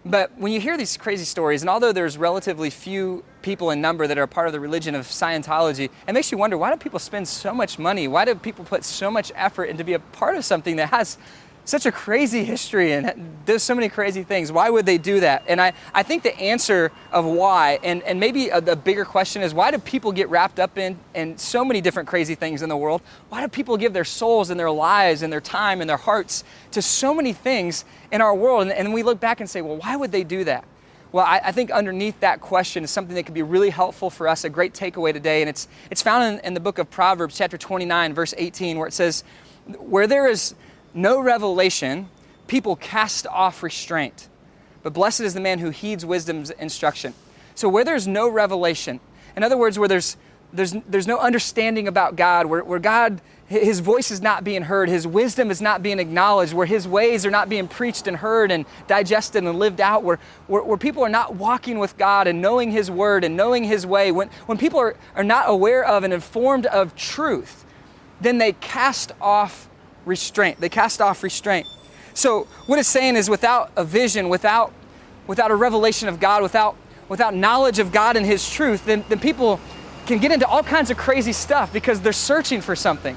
But 0.10 0.32
when 0.38 0.54
you 0.54 0.62
hear 0.62 0.78
these 0.78 0.96
crazy 0.96 1.26
stories, 1.26 1.64
and 1.64 1.70
although 1.70 1.92
there's 1.92 2.18
relatively 2.18 2.70
few 2.70 3.26
people 3.42 3.72
in 3.72 3.82
number 3.82 4.08
that 4.08 4.18
are 4.18 4.26
part 4.26 4.48
of 4.48 4.54
the 4.54 4.60
religion 4.60 4.96
of 4.96 5.06
Scientology, 5.06 5.90
it 6.08 6.14
makes 6.14 6.32
you 6.32 6.38
wonder 6.38 6.58
why 6.58 6.72
do 6.72 6.78
people 6.78 7.00
spend 7.00 7.28
so 7.28 7.54
much 7.54 7.78
money? 7.78 8.08
Why 8.08 8.24
do 8.24 8.34
people 8.36 8.64
put 8.64 8.86
so 8.86 9.12
much 9.12 9.34
effort 9.36 9.66
into 9.66 9.84
be 9.84 9.94
a 9.94 10.00
part 10.00 10.38
of 10.38 10.46
something 10.46 10.78
that 10.78 10.92
has 10.92 11.18
such 11.68 11.86
a 11.86 11.92
crazy 11.92 12.46
history 12.46 12.94
and 12.94 13.38
there's 13.46 13.62
so 13.62 13.76
many 13.76 13.90
crazy 13.90 14.24
things. 14.24 14.54
Why 14.54 14.70
would 14.70 14.86
they 14.86 14.98
do 14.98 15.20
that? 15.20 15.44
And 15.48 15.60
I, 15.60 15.74
I 15.94 16.02
think 16.02 16.24
the 16.24 16.38
answer 16.40 16.94
of 17.12 17.26
why, 17.26 17.80
and, 17.84 18.02
and 18.04 18.22
maybe 18.22 18.48
a, 18.48 18.62
the 18.62 18.78
bigger 18.78 19.04
question 19.04 19.42
is 19.42 19.54
why 19.54 19.72
do 19.72 19.78
people 19.78 20.14
get 20.14 20.30
wrapped 20.30 20.62
up 20.62 20.78
in, 20.78 20.98
in 21.14 21.38
so 21.38 21.66
many 21.66 21.82
different 21.82 22.08
crazy 22.08 22.36
things 22.36 22.62
in 22.62 22.70
the 22.70 22.78
world? 22.78 23.02
Why 23.28 23.42
do 23.42 23.50
people 23.50 23.76
give 23.76 23.92
their 23.92 24.06
souls 24.06 24.50
and 24.50 24.58
their 24.58 24.72
lives 24.72 25.22
and 25.22 25.32
their 25.32 25.42
time 25.42 25.82
and 25.82 25.90
their 25.90 25.98
hearts 25.98 26.46
to 26.72 26.82
so 26.82 27.14
many 27.14 27.34
things 27.34 27.84
in 28.14 28.22
our 28.22 28.34
world? 28.34 28.62
And, 28.64 28.72
and 28.72 28.94
we 28.94 29.04
look 29.04 29.20
back 29.20 29.42
and 29.42 29.50
say, 29.50 29.62
well, 29.62 29.76
why 29.78 29.98
would 29.98 30.14
they 30.14 30.24
do 30.24 30.46
that? 30.46 30.64
Well, 31.12 31.26
I, 31.26 31.42
I, 31.46 31.52
think 31.52 31.72
underneath 31.72 32.20
that 32.20 32.42
question 32.42 32.84
is 32.84 32.92
something 32.92 33.16
that 33.16 33.24
could 33.24 33.34
be 33.34 33.44
really 33.44 33.70
helpful 33.70 34.10
for 34.10 34.28
us, 34.28 34.44
a 34.44 34.50
great 34.50 34.74
takeaway 34.74 35.14
today. 35.14 35.42
And 35.42 35.50
it's, 35.50 35.68
it's 35.90 36.02
found 36.02 36.40
in, 36.40 36.46
in 36.46 36.54
the 36.54 36.60
book 36.60 36.80
of 36.80 36.90
Proverbs, 36.90 37.38
chapter 37.38 37.58
29, 37.58 38.14
verse 38.14 38.34
18, 38.38 38.78
where 38.78 38.88
it 38.88 38.94
says, 38.94 39.24
Where 39.80 40.06
there 40.06 40.28
is 40.28 40.54
no 40.98 41.20
revelation, 41.20 42.10
people 42.48 42.76
cast 42.76 43.28
off 43.28 43.64
restraint. 43.64 44.28
But 44.84 44.94
blessed 44.94 45.22
is 45.22 45.34
the 45.34 45.40
man 45.40 45.60
who 45.60 45.70
heeds 45.70 46.06
wisdom's 46.06 46.50
instruction. 46.50 47.14
So 47.56 47.70
where 47.70 47.84
there's 47.84 48.08
no 48.08 48.28
revelation, 48.28 49.00
in 49.36 49.44
other 49.44 49.58
words, 49.58 49.80
where 49.80 49.88
there's 49.88 50.18
there's, 50.54 50.74
there's 50.88 51.08
no 51.08 51.18
understanding 51.18 51.88
about 51.88 52.16
God, 52.16 52.46
where, 52.46 52.64
where 52.64 52.80
God, 52.80 53.22
His 53.48 53.80
voice 53.82 54.12
is 54.12 54.22
not 54.22 54.44
being 54.44 54.64
heard, 54.64 54.88
His 54.88 55.06
wisdom 55.06 55.52
is 55.52 55.62
not 55.62 55.84
being 55.84 56.00
acknowledged, 56.00 56.54
where 56.54 56.66
His 56.66 56.88
ways 56.88 57.26
are 57.26 57.32
not 57.32 57.50
being 57.50 57.68
preached 57.68 58.08
and 58.08 58.18
heard 58.18 58.52
and 58.52 58.66
digested 58.88 59.44
and 59.44 59.60
lived 59.60 59.82
out, 59.82 60.04
where, 60.04 60.20
where, 60.48 60.64
where 60.64 60.78
people 60.78 61.04
are 61.04 61.10
not 61.10 61.36
walking 61.36 61.80
with 61.80 61.98
God 61.98 62.28
and 62.28 62.42
knowing 62.42 62.72
His 62.72 62.90
word 62.90 63.24
and 63.24 63.36
knowing 63.36 63.66
His 63.66 63.86
way, 63.86 64.12
when, 64.12 64.30
when 64.46 64.58
people 64.58 64.80
are, 64.80 64.96
are 65.16 65.24
not 65.24 65.50
aware 65.50 65.84
of 65.84 66.04
and 66.04 66.14
informed 66.14 66.66
of 66.68 66.96
truth, 66.96 67.66
then 68.22 68.38
they 68.38 68.54
cast 68.54 69.12
off 69.20 69.68
restraint. 70.08 70.60
They 70.60 70.70
cast 70.70 71.02
off 71.02 71.22
restraint. 71.24 71.68
So 72.14 72.48
what 72.66 72.80
it's 72.80 72.90
saying 72.90 73.16
is 73.16 73.30
without 73.30 73.72
a 73.76 73.84
vision, 73.84 74.30
without 74.30 74.74
without 75.28 75.52
a 75.52 75.56
revelation 75.56 76.08
of 76.08 76.20
God, 76.20 76.42
without 76.42 76.76
without 77.10 77.36
knowledge 77.36 77.80
of 77.80 77.92
God 77.92 78.18
and 78.18 78.26
His 78.26 78.50
truth, 78.50 78.86
then, 78.86 79.06
then 79.10 79.20
people 79.20 79.60
can 80.06 80.20
get 80.20 80.32
into 80.32 80.48
all 80.48 80.64
kinds 80.64 80.90
of 80.90 80.98
crazy 80.98 81.34
stuff 81.34 81.72
because 81.72 82.02
they're 82.02 82.14
searching 82.14 82.62
for 82.62 82.76
something. 82.76 83.16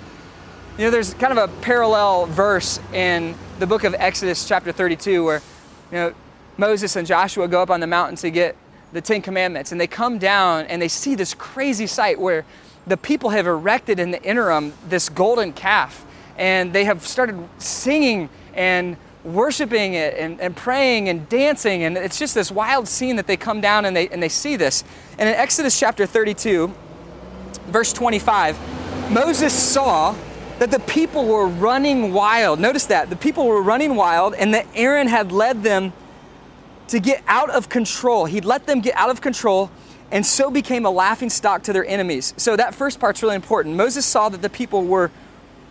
You 0.76 0.84
know, 0.84 0.90
there's 0.90 1.14
kind 1.14 1.36
of 1.36 1.38
a 1.38 1.60
parallel 1.60 2.26
verse 2.26 2.80
in 2.92 3.34
the 3.58 3.66
book 3.66 3.84
of 3.84 3.94
Exodus, 3.94 4.46
chapter 4.46 4.72
32, 4.72 5.24
where 5.24 5.42
you 5.90 5.98
know 5.98 6.14
Moses 6.56 6.96
and 6.96 7.06
Joshua 7.06 7.48
go 7.48 7.62
up 7.62 7.70
on 7.70 7.80
the 7.80 7.86
mountain 7.86 8.16
to 8.16 8.30
get 8.30 8.56
the 8.92 9.00
Ten 9.00 9.22
Commandments, 9.22 9.72
and 9.72 9.80
they 9.80 9.86
come 9.86 10.18
down 10.18 10.66
and 10.66 10.82
they 10.82 10.88
see 10.88 11.14
this 11.14 11.32
crazy 11.34 11.86
sight 11.86 12.18
where 12.20 12.44
the 12.86 12.96
people 12.96 13.30
have 13.30 13.46
erected 13.46 14.00
in 14.00 14.10
the 14.10 14.22
interim 14.22 14.72
this 14.88 15.08
golden 15.08 15.52
calf 15.52 16.04
and 16.40 16.72
they 16.72 16.84
have 16.84 17.06
started 17.06 17.38
singing 17.58 18.30
and 18.54 18.96
worshiping 19.22 19.92
it 19.92 20.16
and, 20.16 20.40
and 20.40 20.56
praying 20.56 21.10
and 21.10 21.28
dancing. 21.28 21.84
And 21.84 21.98
it's 21.98 22.18
just 22.18 22.34
this 22.34 22.50
wild 22.50 22.88
scene 22.88 23.16
that 23.16 23.26
they 23.26 23.36
come 23.36 23.60
down 23.60 23.84
and 23.84 23.94
they, 23.94 24.08
and 24.08 24.22
they 24.22 24.30
see 24.30 24.56
this. 24.56 24.82
And 25.18 25.28
in 25.28 25.34
Exodus 25.34 25.78
chapter 25.78 26.06
32, 26.06 26.72
verse 27.66 27.92
25, 27.92 28.58
Moses 29.12 29.52
saw 29.52 30.16
that 30.58 30.70
the 30.70 30.80
people 30.80 31.26
were 31.26 31.46
running 31.46 32.14
wild. 32.14 32.58
Notice 32.58 32.86
that. 32.86 33.10
The 33.10 33.16
people 33.16 33.46
were 33.46 33.62
running 33.62 33.94
wild, 33.94 34.34
and 34.34 34.54
that 34.54 34.66
Aaron 34.74 35.08
had 35.08 35.32
led 35.32 35.62
them 35.62 35.92
to 36.88 37.00
get 37.00 37.22
out 37.26 37.50
of 37.50 37.68
control. 37.68 38.24
He'd 38.24 38.46
let 38.46 38.66
them 38.66 38.80
get 38.80 38.96
out 38.96 39.10
of 39.10 39.20
control 39.20 39.70
and 40.10 40.26
so 40.26 40.50
became 40.50 40.84
a 40.84 40.90
laughing 40.90 41.30
stock 41.30 41.62
to 41.64 41.72
their 41.72 41.86
enemies. 41.86 42.34
So 42.36 42.56
that 42.56 42.74
first 42.74 42.98
part's 42.98 43.22
really 43.22 43.36
important. 43.36 43.76
Moses 43.76 44.04
saw 44.04 44.28
that 44.28 44.42
the 44.42 44.50
people 44.50 44.84
were 44.84 45.10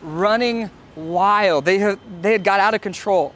running 0.01 0.69
wild. 0.95 1.65
They 1.65 1.79
had, 1.79 1.99
they 2.21 2.31
had 2.31 2.43
got 2.43 2.59
out 2.59 2.73
of 2.73 2.81
control. 2.81 3.33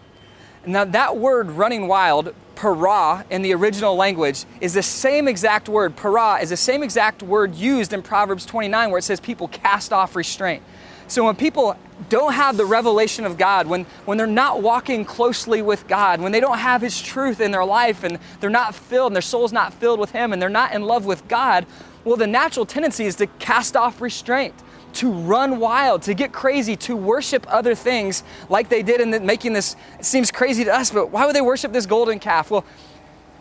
Now, 0.65 0.86
that 0.86 1.17
word 1.17 1.52
running 1.52 1.88
wild, 1.88 2.34
para, 2.56 3.26
in 3.30 3.41
the 3.41 3.54
original 3.54 3.95
language, 3.95 4.45
is 4.62 4.73
the 4.73 4.84
same 4.84 5.28
exact 5.28 5.67
word. 5.67 5.95
Para 5.95 6.39
is 6.41 6.49
the 6.49 6.58
same 6.58 6.84
exact 6.84 7.21
word 7.21 7.56
used 7.56 7.91
in 7.91 8.02
Proverbs 8.02 8.45
29 8.45 8.89
where 8.89 8.99
it 8.99 9.04
says 9.04 9.19
people 9.19 9.47
cast 9.49 9.91
off 9.91 10.15
restraint. 10.15 10.63
So 11.08 11.26
when 11.26 11.36
people 11.36 11.76
don't 12.10 12.34
have 12.34 12.58
the 12.58 12.65
revelation 12.65 13.26
of 13.26 13.38
God, 13.38 13.67
when, 13.67 13.86
when 14.06 14.17
they're 14.17 14.26
not 14.26 14.62
walking 14.62 15.06
closely 15.06 15.62
with 15.62 15.88
God, 15.88 16.21
when 16.21 16.32
they 16.32 16.39
don't 16.39 16.58
have 16.58 16.82
His 16.82 17.02
truth 17.02 17.41
in 17.41 17.52
their 17.52 17.65
life 17.65 18.04
and 18.04 18.17
they're 18.39 18.49
not 18.49 18.73
filled 18.73 19.12
and 19.12 19.15
their 19.15 19.21
soul's 19.21 19.54
not 19.54 19.73
filled 19.73 19.99
with 19.99 20.12
Him 20.12 20.34
and 20.34 20.41
they're 20.41 20.49
not 20.49 20.73
in 20.73 20.84
love 20.84 21.06
with 21.06 21.28
God, 21.28 21.65
well, 22.04 22.15
the 22.15 22.28
natural 22.28 22.65
tendency 22.65 23.06
is 23.06 23.15
to 23.17 23.28
cast 23.28 23.76
off 23.76 24.02
restraint, 24.02 24.54
to 24.96 25.12
run 25.12 25.60
wild, 25.60 26.04
to 26.04 26.14
get 26.14 26.32
crazy, 26.32 26.76
to 26.76 26.96
worship 26.96 27.46
other 27.50 27.76
things 27.76 28.24
like 28.50 28.70
they 28.70 28.84
did 28.84 29.02
in 29.02 29.12
the, 29.12 29.20
making 29.20 29.54
this, 29.54 29.76
seems 30.02 30.32
crazy 30.32 30.64
to 30.64 30.74
us, 30.74 30.92
but 30.92 31.10
why 31.10 31.26
would 31.26 31.36
they 31.36 31.42
worship 31.42 31.72
this 31.72 31.86
golden 31.86 32.20
calf? 32.20 32.52
Well, 32.52 32.66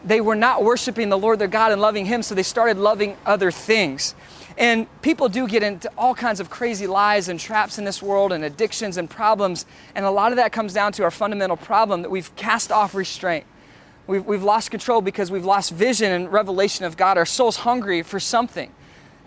they 0.05 0.21
were 0.21 0.35
not 0.35 0.65
worshiping 0.65 1.09
the 1.09 1.19
Lord 1.19 1.39
their 1.39 1.49
God 1.49 1.73
and 1.73 1.81
loving 1.81 2.07
Him, 2.07 2.23
so 2.23 2.35
they 2.35 2.43
started 2.43 2.77
loving 2.77 3.17
other 3.25 3.51
things. 3.51 4.15
And 4.59 4.87
people 5.01 5.29
do 5.29 5.49
get 5.49 5.63
into 5.63 5.91
all 5.97 6.15
kinds 6.15 6.41
of 6.41 6.51
crazy 6.51 6.87
lies 6.87 7.29
and 7.29 7.41
traps 7.41 7.79
in 7.79 7.85
this 7.85 8.03
world 8.03 8.33
and 8.33 8.45
addictions 8.45 8.97
and 8.97 9.09
problems. 9.09 9.65
And 9.95 10.05
a 10.05 10.11
lot 10.11 10.33
of 10.33 10.37
that 10.37 10.53
comes 10.53 10.75
down 10.75 10.93
to 10.93 11.05
our 11.05 11.11
fundamental 11.11 11.57
problem 11.57 12.03
that 12.03 12.11
we've 12.11 12.35
cast 12.37 12.71
off 12.71 12.95
restraint. 12.95 13.47
We've, 14.07 14.25
we've 14.25 14.43
lost 14.43 14.71
control 14.71 15.01
because 15.01 15.31
we've 15.31 15.45
lost 15.45 15.71
vision 15.71 16.13
and 16.13 16.31
revelation 16.31 16.85
of 16.85 16.97
God. 16.97 17.17
Our 17.17 17.25
soul's 17.25 17.57
hungry 17.59 18.03
for 18.03 18.21
something. 18.21 18.71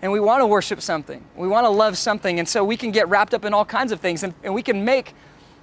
And 0.02 0.12
we 0.12 0.20
want 0.20 0.42
to 0.42 0.46
worship 0.46 0.80
something. 0.82 1.24
We 1.36 1.48
want 1.48 1.64
to 1.64 1.70
love 1.70 1.96
something. 1.96 2.38
And 2.38 2.48
so 2.48 2.62
we 2.64 2.76
can 2.76 2.90
get 2.90 3.08
wrapped 3.08 3.34
up 3.34 3.44
in 3.44 3.54
all 3.54 3.64
kinds 3.64 3.92
of 3.92 4.00
things. 4.00 4.22
And, 4.22 4.34
and 4.42 4.54
we 4.54 4.62
can 4.62 4.84
make 4.84 5.14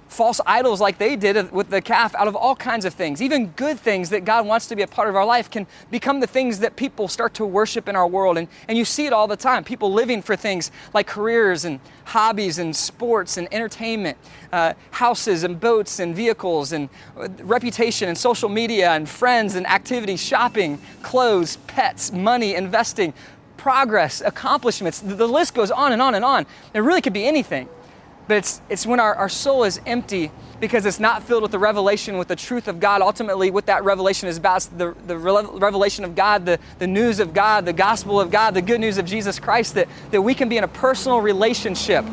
false 0.08 0.40
idols 0.46 0.80
like 0.80 0.98
they 0.98 1.16
did 1.16 1.50
with 1.50 1.70
the 1.70 1.80
calf 1.80 2.14
out 2.14 2.28
of 2.28 2.36
all 2.36 2.54
kinds 2.54 2.84
of 2.84 2.94
things. 2.94 3.20
Even 3.20 3.48
good 3.56 3.78
things 3.78 4.10
that 4.10 4.24
God 4.24 4.46
wants 4.46 4.66
to 4.68 4.76
be 4.76 4.82
a 4.82 4.86
part 4.86 5.08
of 5.08 5.16
our 5.16 5.24
life 5.24 5.50
can 5.50 5.66
become 5.90 6.20
the 6.20 6.26
things 6.26 6.60
that 6.60 6.76
people 6.76 7.08
start 7.08 7.34
to 7.34 7.46
worship 7.46 7.88
in 7.88 7.96
our 7.96 8.06
world. 8.06 8.38
And, 8.38 8.48
and 8.68 8.78
you 8.78 8.84
see 8.84 9.06
it 9.06 9.12
all 9.12 9.26
the 9.26 9.36
time 9.36 9.64
people 9.64 9.92
living 9.92 10.22
for 10.22 10.36
things 10.36 10.70
like 10.92 11.06
careers 11.06 11.64
and 11.64 11.80
hobbies 12.04 12.58
and 12.58 12.74
sports 12.76 13.36
and 13.36 13.48
entertainment, 13.52 14.16
uh, 14.52 14.74
houses 14.90 15.42
and 15.42 15.58
boats 15.58 15.98
and 15.98 16.14
vehicles 16.14 16.72
and 16.72 16.88
uh, 17.16 17.28
reputation 17.42 18.08
and 18.08 18.16
social 18.16 18.48
media 18.48 18.90
and 18.90 19.08
friends 19.08 19.54
and 19.56 19.66
activities, 19.66 20.22
shopping, 20.22 20.78
clothes, 21.02 21.56
pets, 21.66 22.12
money, 22.12 22.54
investing. 22.54 23.12
Progress, 23.56 24.20
accomplishments, 24.20 25.00
the 25.00 25.26
list 25.26 25.54
goes 25.54 25.70
on 25.70 25.92
and 25.92 26.02
on 26.02 26.14
and 26.14 26.24
on. 26.24 26.46
It 26.74 26.80
really 26.80 27.00
could 27.00 27.12
be 27.12 27.24
anything. 27.26 27.68
But 28.26 28.38
it's, 28.38 28.60
it's 28.68 28.86
when 28.86 29.00
our, 29.00 29.14
our 29.14 29.28
soul 29.28 29.64
is 29.64 29.80
empty 29.84 30.30
because 30.60 30.86
it's 30.86 31.00
not 31.00 31.22
filled 31.22 31.42
with 31.42 31.50
the 31.50 31.58
revelation, 31.58 32.16
with 32.16 32.28
the 32.28 32.36
truth 32.36 32.68
of 32.68 32.80
God. 32.80 33.02
Ultimately, 33.02 33.50
what 33.50 33.66
that 33.66 33.84
revelation 33.84 34.28
is 34.28 34.38
about 34.38 34.66
the, 34.76 34.94
the 35.06 35.18
revelation 35.18 36.04
of 36.04 36.16
God, 36.16 36.46
the, 36.46 36.58
the 36.78 36.86
news 36.86 37.20
of 37.20 37.34
God, 37.34 37.66
the 37.66 37.72
gospel 37.72 38.18
of 38.18 38.30
God, 38.30 38.54
the 38.54 38.62
good 38.62 38.80
news 38.80 38.96
of 38.96 39.04
Jesus 39.04 39.38
Christ, 39.38 39.74
that, 39.74 39.88
that 40.10 40.22
we 40.22 40.34
can 40.34 40.48
be 40.48 40.56
in 40.56 40.64
a 40.64 40.68
personal 40.68 41.20
relationship. 41.20 42.04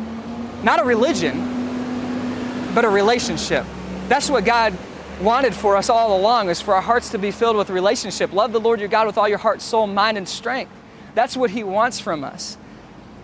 Not 0.64 0.82
a 0.82 0.84
religion, 0.84 2.74
but 2.76 2.84
a 2.84 2.90
relationship. 2.90 3.66
That's 4.10 4.30
what 4.30 4.44
God 4.44 4.78
wanted 5.22 5.56
for 5.56 5.78
us 5.78 5.90
all 5.90 6.20
along, 6.20 6.50
is 6.50 6.60
for 6.60 6.76
our 6.76 6.82
hearts 6.82 7.10
to 7.12 7.18
be 7.18 7.32
filled 7.32 7.56
with 7.56 7.70
relationship. 7.70 8.34
Love 8.34 8.52
the 8.52 8.60
Lord 8.60 8.80
your 8.80 8.90
God 8.90 9.08
with 9.08 9.18
all 9.18 9.30
your 9.30 9.38
heart, 9.38 9.62
soul, 9.62 9.88
mind, 9.88 10.18
and 10.18 10.28
strength. 10.28 10.72
That's 11.16 11.36
what 11.36 11.52
He 11.52 11.64
wants 11.64 12.00
from 12.00 12.24
us. 12.24 12.58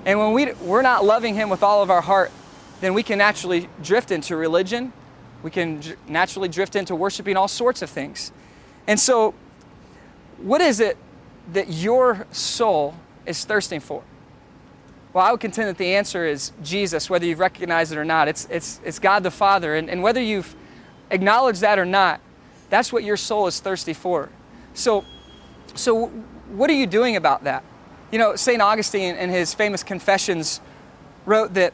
And 0.06 0.19
when 0.19 0.34
we, 0.34 0.54
we're 0.54 0.82
not 0.82 1.04
loving 1.04 1.36
Him 1.36 1.50
with 1.50 1.63
all 1.63 1.84
of 1.84 1.89
our 1.89 2.02
heart, 2.02 2.32
then 2.82 2.93
we 2.93 3.04
can 3.04 3.17
naturally 3.17 3.69
drift 3.82 4.12
into 4.12 4.36
religion. 4.36 4.93
We 5.43 5.52
can 5.52 5.82
naturally 6.08 6.50
drift 6.50 6.76
into 6.76 6.95
worshiping 6.95 7.38
all 7.38 7.47
sorts 7.47 7.82
of 7.82 7.89
things. 7.89 8.32
And 8.88 9.00
so, 9.00 9.34
what 10.38 10.62
is 10.62 10.80
it 10.80 10.97
that 11.54 11.69
your 11.69 12.26
soul 12.32 12.95
is 13.26 13.43
thirsting 13.45 13.80
for? 13.80 14.04
Well, 15.13 15.26
I 15.26 15.32
would 15.32 15.39
contend 15.39 15.69
that 15.69 15.78
the 15.78 15.95
answer 15.95 16.26
is 16.26 16.52
Jesus, 16.63 17.10
whether 17.10 17.26
you've 17.26 17.39
recognized 17.39 17.91
it 17.91 17.97
or 17.97 18.06
not. 18.06 18.28
It's, 18.28 18.47
it's, 18.52 18.80
it's 18.84 19.00
God 19.00 19.23
the 19.23 19.32
Father. 19.32 19.76
And, 19.76 19.89
and 19.89 20.04
whether 20.04 20.21
you've 20.21 20.56
acknowledged 21.10 21.62
that 21.62 21.80
or 21.80 21.86
not, 21.86 22.21
that's 22.69 22.93
what 22.93 23.04
your 23.04 23.17
soul 23.17 23.47
is 23.47 23.60
thirsty 23.60 23.93
for. 23.93 24.30
So, 24.73 25.06
so 25.73 26.08
what 26.52 26.69
are 26.69 26.73
you 26.73 26.86
doing 26.86 27.15
about 27.15 27.45
that? 27.45 27.63
You 28.12 28.20
know, 28.20 28.36
St. 28.36 28.62
Augustine 28.62 29.15
in 29.15 29.30
his 29.30 29.54
famous 29.54 29.84
Confessions 29.84 30.62
wrote 31.26 31.54
that 31.56 31.74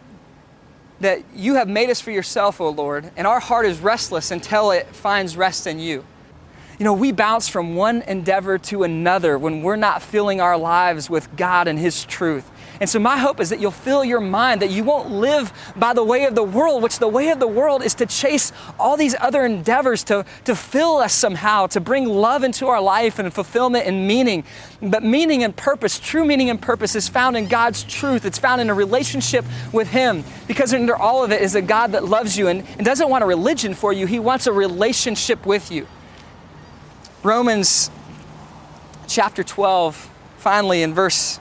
that 1.00 1.22
you 1.36 1.56
have 1.56 1.68
made 1.68 1.90
us 1.90 2.00
for 2.00 2.12
yourself, 2.12 2.62
O 2.62 2.70
Lord, 2.70 3.12
and 3.18 3.28
our 3.28 3.40
heart 3.40 3.66
is 3.66 3.80
restless 3.80 4.32
until 4.32 4.72
it 4.72 4.88
finds 4.88 5.36
rest 5.36 5.68
in 5.68 5.80
you. 5.80 6.06
You 6.80 6.86
know, 6.86 6.94
we 6.94 7.12
bounce 7.12 7.48
from 7.48 7.76
one 7.76 8.02
endeavor 8.04 8.58
to 8.58 8.84
another 8.84 9.38
when 9.38 9.62
we're 9.62 9.76
not 9.76 10.02
filling 10.02 10.42
our 10.42 10.58
lives 10.58 11.10
with 11.10 11.36
God 11.36 11.68
and 11.68 11.78
His 11.78 12.04
truth. 12.06 12.50
And 12.84 12.90
so, 12.90 13.00
my 13.00 13.16
hope 13.18 13.40
is 13.40 13.50
that 13.52 13.62
you'll 13.62 13.72
fill 13.72 14.04
your 14.04 14.20
mind, 14.20 14.62
that 14.62 14.70
you 14.70 14.84
won't 14.84 15.10
live 15.10 15.54
by 15.78 15.94
the 15.94 16.04
way 16.04 16.26
of 16.26 16.36
the 16.36 16.44
world, 16.44 16.84
which 16.84 17.00
the 17.00 17.08
way 17.08 17.30
of 17.30 17.40
the 17.40 17.48
world 17.48 17.82
is 17.82 17.94
to 17.94 18.06
chase 18.06 18.52
all 18.78 18.98
these 18.98 19.16
other 19.22 19.46
endeavors 19.46 20.04
to, 20.04 20.26
to 20.44 20.54
fill 20.54 20.98
us 20.98 21.14
somehow, 21.14 21.68
to 21.68 21.80
bring 21.80 22.10
love 22.10 22.44
into 22.44 22.68
our 22.68 22.82
life 22.82 23.20
and 23.20 23.34
fulfillment 23.34 23.88
and 23.88 24.06
meaning. 24.06 24.44
But 24.82 25.02
meaning 25.02 25.46
and 25.46 25.56
purpose, 25.56 25.98
true 25.98 26.26
meaning 26.26 26.50
and 26.50 26.62
purpose, 26.62 26.94
is 26.94 27.08
found 27.08 27.38
in 27.38 27.48
God's 27.48 27.84
truth. 27.84 28.26
It's 28.26 28.38
found 28.38 28.60
in 28.60 28.70
a 28.70 28.74
relationship 28.74 29.46
with 29.72 29.88
Him. 29.88 30.26
Because 30.46 30.74
under 30.74 30.98
all 30.98 31.24
of 31.24 31.32
it 31.32 31.42
is 31.42 31.56
a 31.56 31.62
God 31.62 31.94
that 31.94 32.04
loves 32.04 32.38
you 32.38 32.50
and, 32.50 32.68
and 32.76 32.86
doesn't 32.86 33.08
want 33.08 33.24
a 33.24 33.28
religion 33.28 33.76
for 33.76 33.94
you, 33.94 34.08
He 34.08 34.20
wants 34.20 34.46
a 34.46 34.52
relationship 34.52 35.46
with 35.46 35.72
you. 35.72 35.88
Romans 37.24 37.90
chapter 39.08 39.42
12, 39.42 40.10
finally, 40.38 40.84
in 40.84 40.94
verse 40.94 41.40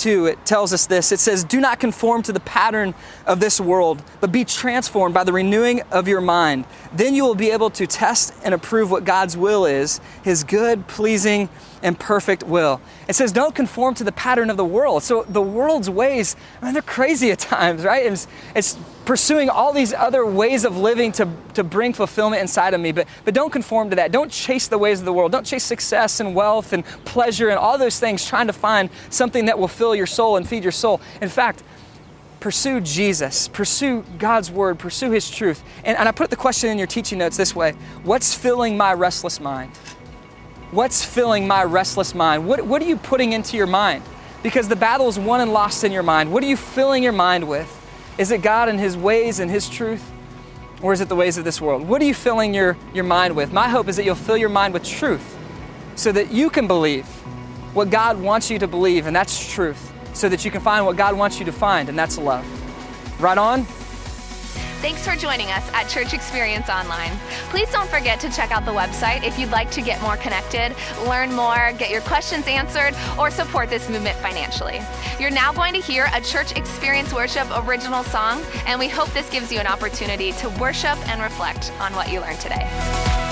2, 0.00 0.26
it 0.26 0.44
tells 0.44 0.72
us 0.72 0.86
this. 0.86 1.12
It 1.12 1.20
says, 1.20 1.44
Do 1.44 1.60
not 1.60 1.80
conform 1.80 2.22
to 2.22 2.32
the 2.32 2.40
pattern 2.40 2.94
of 3.26 3.40
this 3.40 3.60
world, 3.60 4.02
but 4.20 4.32
be 4.32 4.44
transformed 4.44 5.14
by 5.14 5.24
the 5.24 5.32
renewing 5.32 5.82
of 5.90 6.08
your 6.08 6.20
mind. 6.20 6.64
Then 6.92 7.14
you 7.14 7.24
will 7.24 7.34
be 7.34 7.50
able 7.50 7.70
to 7.70 7.86
test 7.86 8.34
and 8.42 8.54
approve 8.54 8.90
what 8.90 9.04
God's 9.04 9.36
will 9.36 9.66
is, 9.66 10.00
his 10.22 10.44
good, 10.44 10.86
pleasing, 10.86 11.48
and 11.82 11.98
perfect 11.98 12.42
will. 12.42 12.80
It 13.08 13.14
says, 13.14 13.32
don't 13.32 13.54
conform 13.54 13.94
to 13.96 14.04
the 14.04 14.12
pattern 14.12 14.50
of 14.50 14.56
the 14.56 14.64
world. 14.64 15.02
So 15.02 15.24
the 15.24 15.42
world's 15.42 15.88
ways, 15.88 16.36
I 16.60 16.66
mean, 16.66 16.74
they're 16.74 16.82
crazy 16.82 17.30
at 17.30 17.38
times, 17.38 17.84
right? 17.84 18.04
It's, 18.04 18.26
it's 18.54 18.78
pursuing 19.04 19.48
all 19.48 19.72
these 19.72 19.92
other 19.92 20.26
ways 20.26 20.64
of 20.64 20.76
living 20.76 21.12
to, 21.12 21.28
to 21.54 21.64
bring 21.64 21.92
fulfillment 21.92 22.42
inside 22.42 22.74
of 22.74 22.80
me. 22.80 22.92
But, 22.92 23.08
but 23.24 23.34
don't 23.34 23.50
conform 23.50 23.90
to 23.90 23.96
that. 23.96 24.12
Don't 24.12 24.30
chase 24.30 24.68
the 24.68 24.78
ways 24.78 25.00
of 25.00 25.04
the 25.04 25.12
world. 25.12 25.32
Don't 25.32 25.46
chase 25.46 25.64
success 25.64 26.20
and 26.20 26.34
wealth 26.34 26.72
and 26.72 26.84
pleasure 27.04 27.48
and 27.48 27.58
all 27.58 27.78
those 27.78 27.98
things 27.98 28.24
trying 28.24 28.46
to 28.46 28.52
find 28.52 28.90
something 29.08 29.46
that 29.46 29.58
will 29.58 29.68
fill 29.68 29.94
your 29.94 30.06
soul 30.06 30.36
and 30.36 30.48
feed 30.48 30.62
your 30.62 30.72
soul. 30.72 31.00
In 31.20 31.28
fact, 31.28 31.62
pursue 32.40 32.80
Jesus, 32.80 33.48
pursue 33.48 34.04
God's 34.18 34.50
word, 34.50 34.78
pursue 34.78 35.10
His 35.10 35.30
truth. 35.30 35.62
And, 35.84 35.96
and 35.96 36.08
I 36.08 36.12
put 36.12 36.30
the 36.30 36.36
question 36.36 36.70
in 36.70 36.78
your 36.78 36.86
teaching 36.86 37.18
notes 37.18 37.36
this 37.36 37.54
way 37.54 37.72
What's 38.02 38.34
filling 38.34 38.76
my 38.76 38.94
restless 38.94 39.40
mind? 39.40 39.72
What's 40.70 41.04
filling 41.04 41.48
my 41.48 41.64
restless 41.64 42.14
mind? 42.14 42.46
What, 42.46 42.62
what 42.62 42.80
are 42.80 42.84
you 42.84 42.96
putting 42.96 43.32
into 43.32 43.56
your 43.56 43.66
mind? 43.66 44.04
Because 44.42 44.68
the 44.68 44.76
battle 44.76 45.08
is 45.08 45.18
won 45.18 45.40
and 45.40 45.52
lost 45.52 45.82
in 45.82 45.90
your 45.90 46.04
mind. 46.04 46.32
What 46.32 46.44
are 46.44 46.46
you 46.46 46.56
filling 46.56 47.02
your 47.02 47.12
mind 47.12 47.48
with? 47.48 47.76
Is 48.18 48.30
it 48.30 48.40
God 48.42 48.68
and 48.68 48.78
His 48.78 48.96
ways 48.96 49.40
and 49.40 49.50
His 49.50 49.68
truth? 49.68 50.08
Or 50.80 50.92
is 50.92 51.00
it 51.00 51.08
the 51.08 51.16
ways 51.16 51.38
of 51.38 51.44
this 51.44 51.60
world? 51.60 51.86
What 51.86 52.00
are 52.00 52.04
you 52.04 52.14
filling 52.14 52.54
your, 52.54 52.76
your 52.94 53.04
mind 53.04 53.34
with? 53.34 53.52
My 53.52 53.68
hope 53.68 53.88
is 53.88 53.96
that 53.96 54.04
you'll 54.04 54.14
fill 54.14 54.36
your 54.36 54.48
mind 54.48 54.72
with 54.72 54.84
truth 54.84 55.36
so 55.96 56.12
that 56.12 56.30
you 56.30 56.48
can 56.48 56.66
believe 56.66 57.06
what 57.74 57.90
God 57.90 58.20
wants 58.20 58.50
you 58.50 58.58
to 58.58 58.66
believe, 58.66 59.06
and 59.06 59.14
that's 59.14 59.52
truth, 59.52 59.92
so 60.14 60.28
that 60.28 60.44
you 60.44 60.50
can 60.50 60.60
find 60.60 60.86
what 60.86 60.96
God 60.96 61.16
wants 61.16 61.38
you 61.38 61.44
to 61.44 61.52
find, 61.52 61.88
and 61.88 61.98
that's 61.98 62.16
love. 62.16 62.44
Right 63.20 63.38
on? 63.38 63.66
Thanks 64.80 65.06
for 65.06 65.14
joining 65.14 65.50
us 65.50 65.68
at 65.74 65.90
Church 65.90 66.14
Experience 66.14 66.70
Online. 66.70 67.10
Please 67.50 67.70
don't 67.70 67.88
forget 67.90 68.18
to 68.20 68.30
check 68.30 68.50
out 68.50 68.64
the 68.64 68.70
website 68.70 69.22
if 69.24 69.38
you'd 69.38 69.50
like 69.50 69.70
to 69.72 69.82
get 69.82 70.00
more 70.00 70.16
connected, 70.16 70.74
learn 71.06 71.34
more, 71.34 71.72
get 71.76 71.90
your 71.90 72.00
questions 72.00 72.46
answered, 72.46 72.94
or 73.18 73.30
support 73.30 73.68
this 73.68 73.90
movement 73.90 74.16
financially. 74.16 74.80
You're 75.18 75.30
now 75.30 75.52
going 75.52 75.74
to 75.74 75.80
hear 75.80 76.08
a 76.14 76.20
Church 76.22 76.56
Experience 76.56 77.12
Worship 77.12 77.46
original 77.68 78.04
song, 78.04 78.42
and 78.64 78.80
we 78.80 78.88
hope 78.88 79.10
this 79.10 79.28
gives 79.28 79.52
you 79.52 79.58
an 79.58 79.66
opportunity 79.66 80.32
to 80.32 80.48
worship 80.58 80.96
and 81.10 81.20
reflect 81.20 81.72
on 81.78 81.94
what 81.94 82.10
you 82.10 82.20
learned 82.22 82.40
today. 82.40 83.29